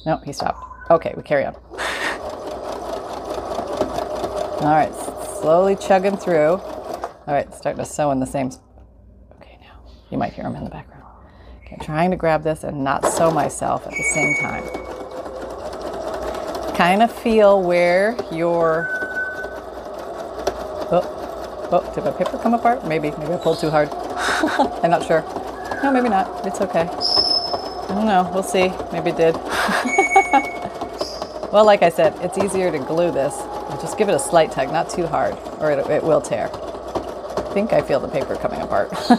No, 0.04 0.18
he 0.18 0.32
stopped. 0.32 0.90
Okay, 0.90 1.14
we 1.16 1.22
carry 1.22 1.44
on. 1.44 1.54
All 4.62 4.74
right, 4.74 4.92
slowly 5.40 5.76
chugging 5.76 6.16
through. 6.16 6.60
All 7.26 7.34
right, 7.34 7.52
starting 7.54 7.84
to 7.84 7.90
sew 7.90 8.10
in 8.10 8.20
the 8.20 8.26
same. 8.26 8.50
Okay, 9.36 9.58
now 9.60 9.80
you 10.10 10.18
might 10.18 10.32
hear 10.32 10.44
him 10.44 10.56
in 10.56 10.64
the 10.64 10.70
background. 10.70 11.04
Okay, 11.64 11.76
trying 11.80 12.10
to 12.10 12.16
grab 12.16 12.42
this 12.42 12.64
and 12.64 12.82
not 12.82 13.06
sew 13.06 13.30
myself 13.30 13.86
at 13.86 13.92
the 13.92 14.02
same 14.12 14.36
time. 14.40 14.64
Kind 16.76 17.02
of 17.02 17.12
feel 17.12 17.62
where 17.62 18.16
your. 18.32 18.88
Oh, 20.90 21.68
oh, 21.72 21.92
did 21.94 22.04
my 22.04 22.10
paper 22.10 22.38
come 22.38 22.54
apart? 22.54 22.86
Maybe, 22.86 23.10
maybe 23.12 23.34
I 23.34 23.36
pulled 23.36 23.60
too 23.60 23.70
hard. 23.70 23.88
I'm 24.82 24.90
not 24.90 25.06
sure. 25.06 25.22
No, 25.82 25.92
maybe 25.92 26.08
not. 26.08 26.46
It's 26.46 26.60
okay. 26.60 26.88
I 26.88 27.94
don't 27.94 28.06
know. 28.06 28.30
We'll 28.32 28.42
see. 28.42 28.72
Maybe 28.92 29.10
it 29.10 29.16
did. 29.16 29.34
well, 31.52 31.66
like 31.66 31.82
I 31.82 31.90
said, 31.90 32.14
it's 32.22 32.38
easier 32.38 32.72
to 32.72 32.78
glue 32.78 33.10
this. 33.10 33.36
Just 33.82 33.98
give 33.98 34.08
it 34.08 34.14
a 34.14 34.18
slight 34.18 34.50
tug, 34.52 34.72
not 34.72 34.88
too 34.88 35.06
hard, 35.06 35.36
or 35.60 35.70
it, 35.70 35.86
it 35.90 36.02
will 36.02 36.22
tear. 36.22 36.50
I 36.52 37.50
think 37.52 37.74
I 37.74 37.82
feel 37.82 38.00
the 38.00 38.08
paper 38.08 38.36
coming 38.36 38.62
apart. 38.62 38.90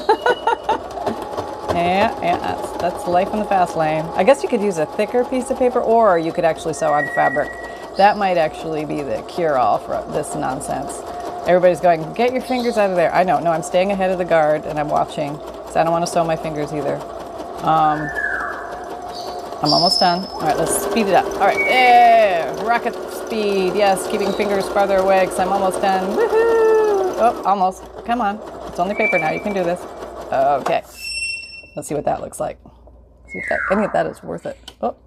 yeah, 1.76 2.20
yeah, 2.22 2.38
that's, 2.40 2.72
that's 2.82 3.08
life 3.08 3.32
in 3.34 3.40
the 3.40 3.46
fast 3.46 3.78
lane. 3.78 4.04
I 4.16 4.24
guess 4.24 4.42
you 4.42 4.50
could 4.50 4.62
use 4.62 4.80
a 4.80 4.88
thicker 4.88 5.24
piece 5.24 5.52
of 5.52 5.60
paper, 5.60 5.80
or 5.80 6.18
you 6.18 6.34
could 6.34 6.44
actually 6.44 6.74
sew 6.74 6.92
on 6.92 7.08
fabric. 7.14 7.52
That 7.98 8.18
might 8.18 8.38
actually 8.38 8.86
be 8.86 9.04
the 9.04 9.22
cure-all 9.30 9.78
for 9.78 10.04
this 10.12 10.34
nonsense. 10.34 11.02
Everybody's 11.46 11.82
going, 11.82 12.14
get 12.14 12.34
your 12.34 12.42
fingers 12.42 12.78
out 12.78 12.90
of 12.90 12.96
there. 12.96 13.14
I 13.14 13.24
know, 13.24 13.40
no, 13.40 13.52
I'm 13.52 13.62
staying 13.62 13.92
ahead 13.92 14.10
of 14.10 14.18
the 14.18 14.26
guard 14.26 14.66
and 14.66 14.80
I'm 14.80 14.90
watching 14.90 15.34
because 15.34 15.76
I 15.76 15.84
don't 15.84 15.92
want 15.92 16.04
to 16.04 16.12
sew 16.12 16.24
my 16.24 16.36
fingers 16.36 16.74
either. 16.74 16.96
Um, 17.62 18.10
I'm 19.64 19.72
almost 19.72 20.02
done. 20.02 20.26
All 20.26 20.42
right, 20.42 20.58
let's 20.58 20.84
speed 20.84 21.08
it 21.08 21.14
up. 21.14 21.26
All 21.36 21.48
right, 21.48 21.58
there, 21.58 22.54
rocket 22.66 22.94
speed. 23.14 23.74
Yes, 23.76 24.06
keeping 24.12 24.34
fingers 24.34 24.68
farther 24.68 24.98
away 24.98 25.22
because 25.22 25.40
I'm 25.40 25.54
almost 25.54 25.82
done. 25.82 26.18
Woohoo! 26.18 27.16
Oh, 27.16 27.44
almost. 27.46 27.84
Come 28.06 28.20
on. 28.20 28.42
It's 28.68 28.78
only 28.78 28.94
paper 28.94 29.18
now. 29.18 29.32
You 29.32 29.40
can 29.40 29.54
do 29.54 29.64
this. 29.64 29.80
Okay. 30.34 30.84
Let's 31.78 31.88
see 31.88 31.96
what 31.96 32.04
that 32.04 32.20
looks 32.20 32.42
like. 32.42 32.60
See 33.30 33.38
if 33.38 33.48
that, 33.48 33.60
any 33.72 33.86
of 33.86 33.94
that 33.94 34.06
is 34.06 34.22
worth 34.22 34.46
it. 34.46 34.58
Oh. 34.82 34.98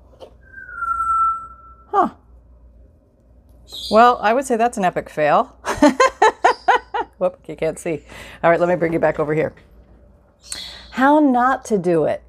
Huh. 1.88 2.08
Well, 3.90 4.18
I 4.22 4.32
would 4.32 4.46
say 4.46 4.56
that's 4.56 4.78
an 4.78 4.86
epic 4.86 5.10
fail. 5.10 5.54
Whoop, 7.18 7.40
you 7.46 7.56
can't 7.56 7.78
see. 7.78 8.04
All 8.42 8.50
right, 8.50 8.58
let 8.58 8.70
me 8.70 8.76
bring 8.76 8.94
you 8.94 8.98
back 8.98 9.18
over 9.18 9.34
here. 9.34 9.54
How 10.92 11.18
Not 11.18 11.66
to 11.66 11.76
Do 11.76 12.04
It. 12.04 12.22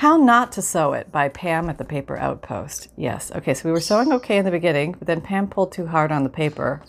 How 0.00 0.18
Not 0.18 0.52
to 0.52 0.60
Sew 0.60 0.92
It 0.92 1.10
by 1.10 1.30
Pam 1.30 1.70
at 1.70 1.78
the 1.78 1.84
Paper 1.84 2.18
Outpost. 2.18 2.88
Yes, 2.98 3.32
okay, 3.34 3.54
so 3.54 3.66
we 3.66 3.72
were 3.72 3.80
sewing 3.80 4.12
okay 4.12 4.36
in 4.36 4.44
the 4.44 4.50
beginning, 4.50 4.92
but 4.92 5.06
then 5.06 5.22
Pam 5.22 5.48
pulled 5.48 5.72
too 5.72 5.86
hard 5.86 6.12
on 6.12 6.22
the 6.22 6.28
paper. 6.28 6.82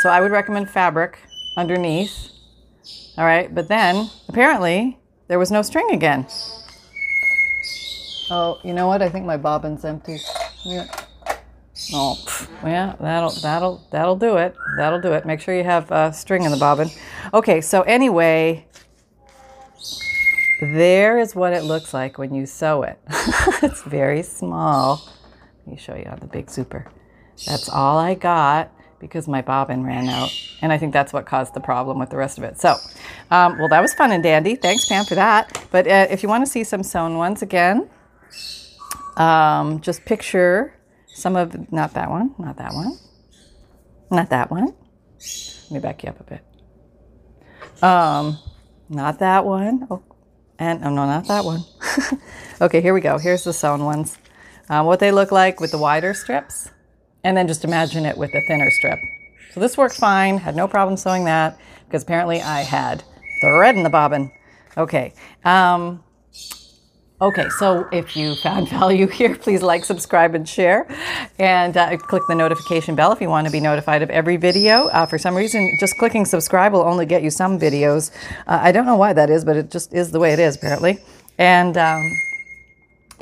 So 0.00 0.08
I 0.08 0.22
would 0.22 0.32
recommend 0.32 0.70
fabric 0.70 1.18
underneath. 1.58 2.30
All 3.18 3.26
right, 3.26 3.54
but 3.54 3.68
then 3.68 4.08
apparently 4.30 4.98
there 5.28 5.38
was 5.38 5.50
no 5.50 5.60
string 5.60 5.90
again. 5.90 6.26
Oh, 8.30 8.58
you 8.64 8.72
know 8.72 8.86
what? 8.86 9.02
I 9.02 9.10
think 9.10 9.26
my 9.26 9.36
bobbin's 9.36 9.84
empty. 9.84 10.16
Yeah. 10.64 10.86
Oh, 11.92 12.48
yeah, 12.64 12.96
that'll 12.98 13.30
that'll 13.42 13.86
that'll 13.90 14.16
do 14.16 14.38
it. 14.38 14.54
That'll 14.78 15.02
do 15.02 15.12
it. 15.12 15.26
Make 15.26 15.40
sure 15.40 15.54
you 15.54 15.64
have 15.64 15.92
uh, 15.92 16.12
string 16.12 16.44
in 16.44 16.50
the 16.50 16.56
bobbin. 16.56 16.88
Okay, 17.34 17.60
so 17.60 17.82
anyway, 17.82 18.66
there 20.66 21.18
is 21.18 21.34
what 21.34 21.52
it 21.52 21.64
looks 21.64 21.92
like 21.92 22.18
when 22.18 22.32
you 22.32 22.46
sew 22.46 22.82
it. 22.82 22.98
it's 23.62 23.82
very 23.82 24.22
small. 24.22 25.02
Let 25.66 25.74
me 25.74 25.76
show 25.76 25.94
you 25.96 26.04
on 26.04 26.20
the 26.20 26.26
big 26.26 26.50
super. 26.50 26.90
That's 27.46 27.68
all 27.68 27.98
I 27.98 28.14
got 28.14 28.72
because 29.00 29.26
my 29.26 29.42
bobbin 29.42 29.84
ran 29.84 30.08
out. 30.08 30.30
And 30.62 30.72
I 30.72 30.78
think 30.78 30.92
that's 30.92 31.12
what 31.12 31.26
caused 31.26 31.54
the 31.54 31.60
problem 31.60 31.98
with 31.98 32.10
the 32.10 32.16
rest 32.16 32.38
of 32.38 32.44
it. 32.44 32.60
So, 32.60 32.76
um, 33.32 33.58
well, 33.58 33.68
that 33.68 33.80
was 33.80 33.92
fun 33.94 34.12
and 34.12 34.22
dandy. 34.22 34.54
Thanks, 34.54 34.86
Pam, 34.86 35.04
for 35.04 35.16
that. 35.16 35.66
But 35.72 35.88
uh, 35.88 36.06
if 36.08 36.22
you 36.22 36.28
want 36.28 36.46
to 36.46 36.50
see 36.50 36.62
some 36.62 36.84
sewn 36.84 37.16
ones 37.16 37.42
again, 37.42 37.90
um, 39.16 39.80
just 39.80 40.04
picture 40.04 40.74
some 41.06 41.34
of, 41.34 41.72
not 41.72 41.94
that 41.94 42.08
one, 42.08 42.34
not 42.38 42.56
that 42.58 42.72
one, 42.72 42.96
not 44.10 44.30
that 44.30 44.50
one. 44.50 44.74
Let 45.64 45.70
me 45.70 45.80
back 45.80 46.04
you 46.04 46.10
up 46.10 46.20
a 46.20 46.24
bit. 46.24 46.44
Um, 47.82 48.38
not 48.88 49.18
that 49.18 49.44
one. 49.44 49.88
Oh, 49.90 50.02
and 50.58 50.84
oh 50.84 50.90
no, 50.90 51.06
not 51.06 51.26
that 51.28 51.44
one. 51.44 51.64
okay, 52.60 52.80
here 52.80 52.94
we 52.94 53.00
go. 53.00 53.18
Here's 53.18 53.44
the 53.44 53.52
sewn 53.52 53.84
ones. 53.84 54.18
Um, 54.68 54.86
what 54.86 55.00
they 55.00 55.10
look 55.10 55.32
like 55.32 55.60
with 55.60 55.70
the 55.70 55.78
wider 55.78 56.14
strips, 56.14 56.70
and 57.24 57.36
then 57.36 57.48
just 57.48 57.64
imagine 57.64 58.06
it 58.06 58.16
with 58.16 58.32
the 58.32 58.42
thinner 58.46 58.70
strip. 58.70 58.98
So 59.52 59.60
this 59.60 59.76
worked 59.76 59.96
fine. 59.96 60.38
Had 60.38 60.56
no 60.56 60.66
problem 60.66 60.96
sewing 60.96 61.24
that 61.24 61.58
because 61.86 62.02
apparently 62.02 62.40
I 62.40 62.62
had 62.62 63.04
thread 63.42 63.76
in 63.76 63.82
the 63.82 63.90
bobbin. 63.90 64.30
Okay. 64.76 65.12
Um, 65.44 66.02
Okay, 67.22 67.48
so 67.50 67.88
if 67.92 68.16
you 68.16 68.34
found 68.34 68.68
value 68.80 69.06
here, 69.06 69.36
please 69.36 69.62
like, 69.62 69.84
subscribe, 69.84 70.34
and 70.34 70.48
share. 70.48 70.88
And 71.38 71.76
uh, 71.76 71.96
click 71.96 72.24
the 72.26 72.34
notification 72.34 72.96
bell 72.96 73.12
if 73.12 73.20
you 73.20 73.28
want 73.28 73.46
to 73.46 73.52
be 73.52 73.60
notified 73.60 74.02
of 74.02 74.10
every 74.10 74.36
video. 74.36 74.88
Uh, 74.88 75.06
for 75.06 75.18
some 75.18 75.36
reason, 75.36 75.70
just 75.78 75.96
clicking 75.98 76.24
subscribe 76.24 76.72
will 76.72 76.82
only 76.82 77.06
get 77.06 77.22
you 77.22 77.30
some 77.30 77.60
videos. 77.60 78.10
Uh, 78.48 78.58
I 78.60 78.72
don't 78.72 78.86
know 78.86 78.96
why 78.96 79.12
that 79.12 79.30
is, 79.30 79.44
but 79.44 79.56
it 79.56 79.70
just 79.70 79.94
is 79.94 80.10
the 80.10 80.18
way 80.18 80.32
it 80.32 80.40
is, 80.40 80.56
apparently. 80.56 80.98
And 81.38 81.78
um, 81.78 82.02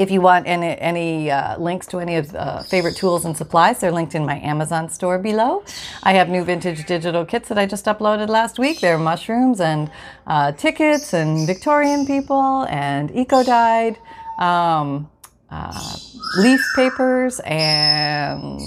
if 0.00 0.10
you 0.10 0.22
want 0.22 0.46
any, 0.46 0.78
any 0.78 1.30
uh, 1.30 1.58
links 1.58 1.86
to 1.88 1.98
any 1.98 2.16
of 2.16 2.32
the 2.32 2.40
uh, 2.40 2.62
favorite 2.62 2.96
tools 2.96 3.26
and 3.26 3.36
supplies, 3.36 3.80
they're 3.80 3.92
linked 3.92 4.14
in 4.14 4.24
my 4.24 4.38
Amazon 4.40 4.88
store 4.88 5.18
below. 5.18 5.62
I 6.02 6.14
have 6.14 6.30
new 6.30 6.42
vintage 6.42 6.86
digital 6.86 7.26
kits 7.26 7.50
that 7.50 7.58
I 7.58 7.66
just 7.66 7.84
uploaded 7.84 8.28
last 8.28 8.58
week. 8.58 8.80
They're 8.80 8.96
mushrooms 8.96 9.60
and 9.60 9.90
uh, 10.26 10.52
tickets 10.52 11.12
and 11.12 11.46
Victorian 11.46 12.06
people 12.06 12.66
and 12.70 13.14
eco 13.14 13.44
dyed. 13.44 13.98
Um, 14.38 15.10
uh, 15.50 15.96
leaf 16.38 16.60
papers 16.76 17.40
and 17.40 18.60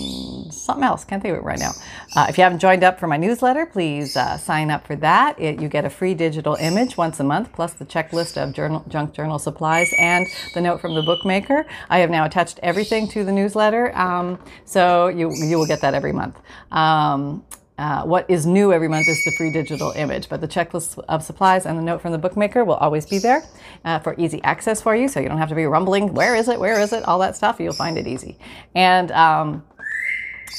something 0.53 0.83
else. 0.83 1.05
Can't 1.05 1.21
think 1.21 1.33
of 1.33 1.39
it 1.39 1.43
right 1.43 1.59
now. 1.59 1.71
Uh, 2.15 2.25
if 2.29 2.37
you 2.37 2.43
haven't 2.43 2.59
joined 2.59 2.83
up 2.83 2.99
for 2.99 3.07
my 3.07 3.17
newsletter, 3.17 3.65
please 3.65 4.17
uh, 4.17 4.37
sign 4.37 4.69
up 4.69 4.85
for 4.85 4.95
that. 4.97 5.39
It, 5.39 5.61
you 5.61 5.69
get 5.69 5.85
a 5.85 5.89
free 5.89 6.13
digital 6.13 6.55
image 6.55 6.97
once 6.97 7.19
a 7.19 7.23
month, 7.23 7.53
plus 7.53 7.73
the 7.73 7.85
checklist 7.85 8.41
of 8.41 8.53
journal, 8.53 8.83
junk 8.87 9.13
journal 9.13 9.39
supplies 9.39 9.93
and 9.97 10.27
the 10.53 10.61
note 10.61 10.81
from 10.81 10.93
the 10.95 11.01
bookmaker. 11.01 11.65
I 11.89 11.99
have 11.99 12.09
now 12.09 12.25
attached 12.25 12.59
everything 12.61 13.07
to 13.09 13.23
the 13.23 13.31
newsletter, 13.31 13.95
um, 13.97 14.39
so 14.65 15.07
you 15.07 15.31
you 15.33 15.57
will 15.57 15.67
get 15.67 15.81
that 15.81 15.93
every 15.93 16.13
month. 16.13 16.39
Um, 16.71 17.43
uh, 17.77 18.03
what 18.03 18.29
is 18.29 18.45
new 18.45 18.71
every 18.71 18.87
month 18.87 19.07
is 19.07 19.23
the 19.25 19.31
free 19.31 19.51
digital 19.51 19.91
image, 19.91 20.29
but 20.29 20.41
the 20.41 20.47
checklist 20.47 21.03
of 21.09 21.23
supplies 21.23 21.65
and 21.65 21.77
the 21.77 21.81
note 21.81 22.01
from 22.01 22.11
the 22.11 22.17
bookmaker 22.17 22.63
will 22.63 22.75
always 22.75 23.05
be 23.05 23.17
there 23.19 23.43
uh, 23.83 23.99
for 23.99 24.15
easy 24.17 24.41
access 24.43 24.81
for 24.81 24.95
you, 24.95 25.07
so 25.07 25.19
you 25.19 25.27
don't 25.27 25.39
have 25.39 25.49
to 25.49 25.55
be 25.55 25.65
rumbling, 25.65 26.13
where 26.13 26.35
is 26.35 26.47
it, 26.47 26.59
where 26.59 26.79
is 26.79 26.93
it, 26.93 27.03
all 27.05 27.19
that 27.19 27.35
stuff. 27.35 27.59
You'll 27.59 27.73
find 27.73 27.97
it 27.97 28.07
easy. 28.07 28.37
And 28.75 29.11
um, 29.11 29.63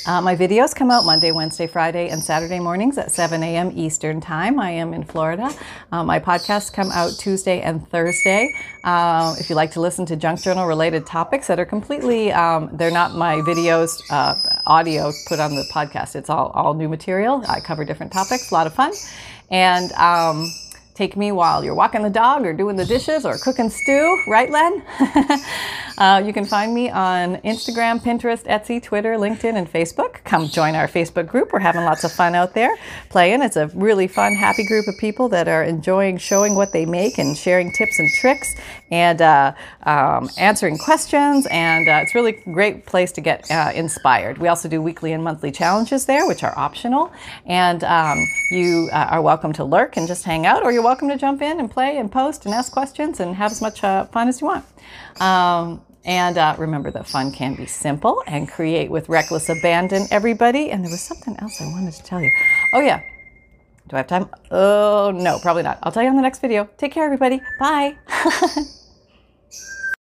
uh, 0.06 0.20
my 0.20 0.36
videos 0.36 0.74
come 0.74 0.90
out 0.90 1.06
Monday, 1.06 1.32
Wednesday, 1.32 1.66
Friday, 1.66 2.10
and 2.10 2.22
Saturday 2.22 2.60
mornings 2.60 2.98
at 2.98 3.10
7 3.10 3.42
a.m. 3.42 3.72
Eastern 3.74 4.20
Time. 4.20 4.60
I 4.60 4.70
am 4.70 4.92
in 4.92 5.02
Florida. 5.02 5.50
Uh, 5.90 6.04
my 6.04 6.20
podcasts 6.20 6.70
come 6.70 6.90
out 6.92 7.12
Tuesday 7.18 7.62
and 7.62 7.88
Thursday. 7.88 8.54
Uh, 8.82 9.34
if 9.38 9.48
you 9.48 9.56
like 9.56 9.70
to 9.72 9.80
listen 9.80 10.04
to 10.06 10.16
junk 10.16 10.42
journal 10.42 10.66
related 10.66 11.06
topics 11.06 11.46
that 11.46 11.58
are 11.58 11.64
completely, 11.64 12.32
um, 12.32 12.68
they're 12.74 12.90
not 12.90 13.14
my 13.14 13.36
videos, 13.36 14.02
uh, 14.10 14.34
audio 14.66 15.10
put 15.26 15.40
on 15.40 15.54
the 15.54 15.64
podcast. 15.72 16.16
It's 16.16 16.28
all, 16.28 16.48
all 16.48 16.74
new 16.74 16.88
material. 16.88 17.42
I 17.48 17.60
cover 17.60 17.84
different 17.84 18.12
topics, 18.12 18.50
a 18.50 18.54
lot 18.54 18.66
of 18.66 18.74
fun. 18.74 18.92
And 19.50 19.90
um, 19.92 20.52
take 20.94 21.16
me 21.16 21.32
while 21.32 21.64
you're 21.64 21.74
walking 21.74 22.02
the 22.02 22.10
dog 22.10 22.46
or 22.46 22.52
doing 22.52 22.76
the 22.76 22.84
dishes 22.84 23.24
or 23.24 23.36
cooking 23.38 23.70
stew, 23.70 24.22
right, 24.28 24.50
Len? 24.50 24.82
uh, 25.98 26.22
you 26.24 26.32
can 26.32 26.44
find 26.44 26.74
me 26.74 26.90
on 26.90 27.36
Instagram, 27.38 28.00
Pinterest, 28.00 28.44
Etsy, 28.44 28.82
Twitter, 28.82 29.14
LinkedIn, 29.14 29.54
and 29.54 29.70
Facebook. 29.70 30.24
Come 30.24 30.48
join 30.48 30.74
our 30.74 30.88
Facebook 30.88 31.26
group. 31.26 31.52
We're 31.52 31.60
having 31.60 31.84
lots 31.84 32.04
of 32.04 32.12
fun 32.12 32.34
out 32.34 32.54
there 32.54 32.74
playing. 33.10 33.42
It's 33.42 33.56
a 33.56 33.68
really 33.68 34.08
fun, 34.08 34.34
happy 34.34 34.66
group 34.66 34.88
of 34.88 34.96
people 34.98 35.28
that 35.28 35.48
are 35.48 35.62
enjoying 35.62 36.18
showing 36.18 36.54
what 36.54 36.72
they 36.72 36.84
make 36.84 37.18
and 37.18 37.36
sharing 37.36 37.72
tips 37.72 37.98
and 37.98 38.10
tricks 38.20 38.54
and 38.90 39.22
uh, 39.22 39.52
um, 39.84 40.28
answering 40.38 40.78
questions. 40.78 41.46
And 41.50 41.88
uh, 41.88 42.00
it's 42.02 42.14
really 42.14 42.32
great 42.32 42.86
place 42.86 43.12
to 43.12 43.20
get 43.20 43.50
uh, 43.50 43.72
inspired. 43.74 44.38
We 44.38 44.48
also 44.48 44.68
do 44.68 44.82
weekly 44.82 45.12
and 45.12 45.22
monthly 45.22 45.52
challenges 45.52 46.06
there, 46.06 46.26
which 46.26 46.42
are 46.42 46.56
optional. 46.56 47.12
And 47.46 47.84
um, 47.84 48.18
you 48.50 48.88
uh, 48.92 49.08
are 49.10 49.22
welcome 49.22 49.52
to 49.54 49.64
lurk 49.64 49.96
and 49.96 50.08
just 50.08 50.24
hang 50.24 50.46
out, 50.46 50.62
or 50.62 50.72
you're 50.72 50.82
welcome 50.82 51.08
to 51.08 51.16
jump 51.16 51.42
in 51.42 51.60
and 51.60 51.70
play 51.70 51.98
and 51.98 52.10
post 52.10 52.46
and 52.46 52.54
ask 52.54 52.72
questions 52.72 53.20
and 53.20 53.36
have 53.36 53.52
as 53.52 53.60
much 53.60 53.84
uh, 53.84 54.06
fun 54.06 54.28
as 54.28 54.40
you 54.40 54.46
want. 54.46 54.64
Um, 55.20 55.82
and 56.04 56.36
uh, 56.36 56.54
remember 56.58 56.90
that 56.90 57.06
fun 57.06 57.32
can 57.32 57.54
be 57.54 57.66
simple 57.66 58.22
and 58.26 58.48
create 58.48 58.90
with 58.90 59.08
reckless 59.08 59.48
abandon, 59.48 60.06
everybody. 60.10 60.70
And 60.70 60.84
there 60.84 60.90
was 60.90 61.00
something 61.00 61.36
else 61.38 61.60
I 61.60 61.66
wanted 61.66 61.94
to 61.94 62.02
tell 62.02 62.20
you. 62.20 62.30
Oh, 62.74 62.80
yeah. 62.80 63.02
Do 63.88 63.96
I 63.96 63.98
have 63.98 64.06
time? 64.06 64.28
Oh, 64.50 65.10
no, 65.14 65.38
probably 65.38 65.62
not. 65.62 65.78
I'll 65.82 65.92
tell 65.92 66.02
you 66.02 66.08
on 66.08 66.16
the 66.16 66.22
next 66.22 66.40
video. 66.40 66.68
Take 66.76 66.92
care, 66.92 67.04
everybody. 67.04 67.40
Bye. 67.58 67.96